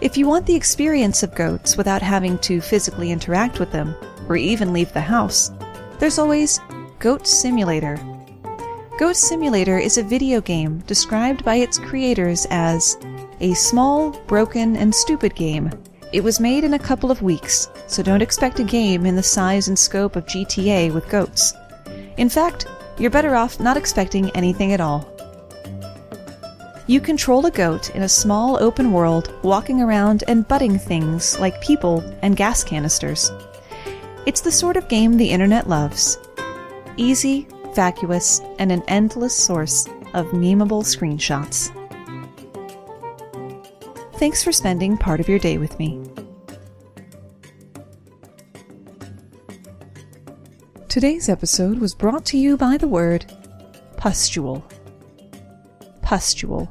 If 0.00 0.16
you 0.16 0.26
want 0.26 0.44
the 0.44 0.56
experience 0.56 1.22
of 1.22 1.34
goats 1.36 1.76
without 1.76 2.02
having 2.02 2.38
to 2.38 2.60
physically 2.60 3.12
interact 3.12 3.60
with 3.60 3.70
them, 3.70 3.94
or 4.28 4.36
even 4.36 4.72
leave 4.72 4.92
the 4.92 5.00
house, 5.00 5.52
there's 6.00 6.18
always 6.18 6.58
Goat 6.98 7.26
Simulator. 7.26 7.98
Goat 8.98 9.16
Simulator 9.16 9.76
is 9.76 9.98
a 9.98 10.02
video 10.02 10.40
game 10.40 10.78
described 10.86 11.44
by 11.44 11.56
its 11.56 11.78
creators 11.78 12.46
as 12.48 12.96
a 13.40 13.52
small, 13.52 14.12
broken, 14.26 14.74
and 14.74 14.94
stupid 14.94 15.34
game. 15.34 15.70
It 16.14 16.24
was 16.24 16.40
made 16.40 16.64
in 16.64 16.72
a 16.72 16.78
couple 16.78 17.10
of 17.10 17.20
weeks, 17.20 17.68
so 17.88 18.02
don't 18.02 18.22
expect 18.22 18.58
a 18.58 18.64
game 18.64 19.04
in 19.04 19.14
the 19.14 19.22
size 19.22 19.68
and 19.68 19.78
scope 19.78 20.16
of 20.16 20.24
GTA 20.24 20.94
with 20.94 21.10
goats. 21.10 21.52
In 22.16 22.30
fact, 22.30 22.68
you're 22.96 23.10
better 23.10 23.36
off 23.36 23.60
not 23.60 23.76
expecting 23.76 24.30
anything 24.30 24.72
at 24.72 24.80
all. 24.80 25.06
You 26.86 26.98
control 26.98 27.44
a 27.44 27.50
goat 27.50 27.90
in 27.90 28.02
a 28.02 28.08
small 28.08 28.56
open 28.62 28.92
world, 28.92 29.30
walking 29.42 29.82
around 29.82 30.24
and 30.26 30.48
butting 30.48 30.78
things 30.78 31.38
like 31.38 31.60
people 31.60 32.00
and 32.22 32.34
gas 32.34 32.64
canisters. 32.64 33.30
It's 34.24 34.40
the 34.40 34.50
sort 34.50 34.78
of 34.78 34.88
game 34.88 35.18
the 35.18 35.30
internet 35.30 35.68
loves. 35.68 36.18
Easy, 36.96 37.46
vacuous, 37.76 38.40
and 38.58 38.72
an 38.72 38.82
endless 38.88 39.36
source 39.36 39.86
of 40.14 40.26
memeable 40.32 40.82
screenshots. 40.82 41.70
Thanks 44.14 44.42
for 44.42 44.50
spending 44.50 44.96
part 44.96 45.20
of 45.20 45.28
your 45.28 45.38
day 45.38 45.58
with 45.58 45.78
me. 45.78 46.02
Today's 50.88 51.28
episode 51.28 51.78
was 51.78 51.94
brought 51.94 52.24
to 52.26 52.38
you 52.38 52.56
by 52.56 52.78
the 52.78 52.88
word 52.88 53.30
pustule. 53.98 54.64
Pustule. 56.00 56.70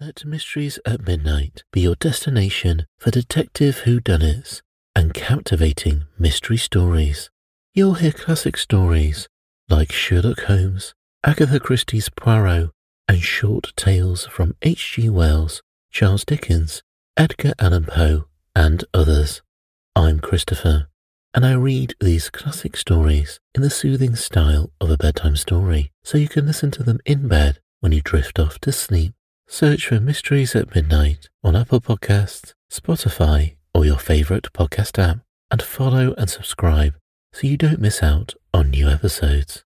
Let 0.00 0.24
Mysteries 0.24 0.78
at 0.86 1.04
Midnight 1.04 1.64
be 1.72 1.80
your 1.80 1.96
destination 1.96 2.86
for 2.98 3.10
detective 3.10 3.82
whodunits 3.84 4.60
and 4.94 5.12
captivating 5.12 6.04
mystery 6.18 6.58
stories. 6.58 7.30
You'll 7.76 7.92
hear 7.92 8.10
classic 8.10 8.56
stories 8.56 9.28
like 9.68 9.92
Sherlock 9.92 10.44
Holmes, 10.44 10.94
Agatha 11.22 11.60
Christie's 11.60 12.08
Poirot, 12.08 12.70
and 13.06 13.20
short 13.20 13.74
tales 13.76 14.24
from 14.28 14.56
H.G. 14.62 15.10
Wells, 15.10 15.60
Charles 15.90 16.24
Dickens, 16.24 16.82
Edgar 17.18 17.52
Allan 17.58 17.84
Poe, 17.84 18.28
and 18.54 18.82
others. 18.94 19.42
I'm 19.94 20.20
Christopher, 20.20 20.88
and 21.34 21.44
I 21.44 21.52
read 21.52 21.94
these 22.00 22.30
classic 22.30 22.78
stories 22.78 23.40
in 23.54 23.60
the 23.60 23.68
soothing 23.68 24.16
style 24.16 24.70
of 24.80 24.88
a 24.88 24.96
bedtime 24.96 25.36
story, 25.36 25.92
so 26.02 26.16
you 26.16 26.28
can 26.28 26.46
listen 26.46 26.70
to 26.70 26.82
them 26.82 27.00
in 27.04 27.28
bed 27.28 27.58
when 27.80 27.92
you 27.92 28.00
drift 28.00 28.38
off 28.38 28.58
to 28.60 28.72
sleep. 28.72 29.12
Search 29.48 29.88
for 29.88 30.00
Mysteries 30.00 30.56
at 30.56 30.74
Midnight 30.74 31.28
on 31.44 31.54
Apple 31.54 31.82
Podcasts, 31.82 32.54
Spotify, 32.72 33.56
or 33.74 33.84
your 33.84 33.98
favorite 33.98 34.50
podcast 34.54 34.98
app, 34.98 35.18
and 35.50 35.60
follow 35.60 36.14
and 36.16 36.30
subscribe 36.30 36.94
so 37.36 37.46
you 37.46 37.58
don't 37.58 37.78
miss 37.78 38.02
out 38.02 38.32
on 38.54 38.70
new 38.70 38.88
episodes. 38.88 39.65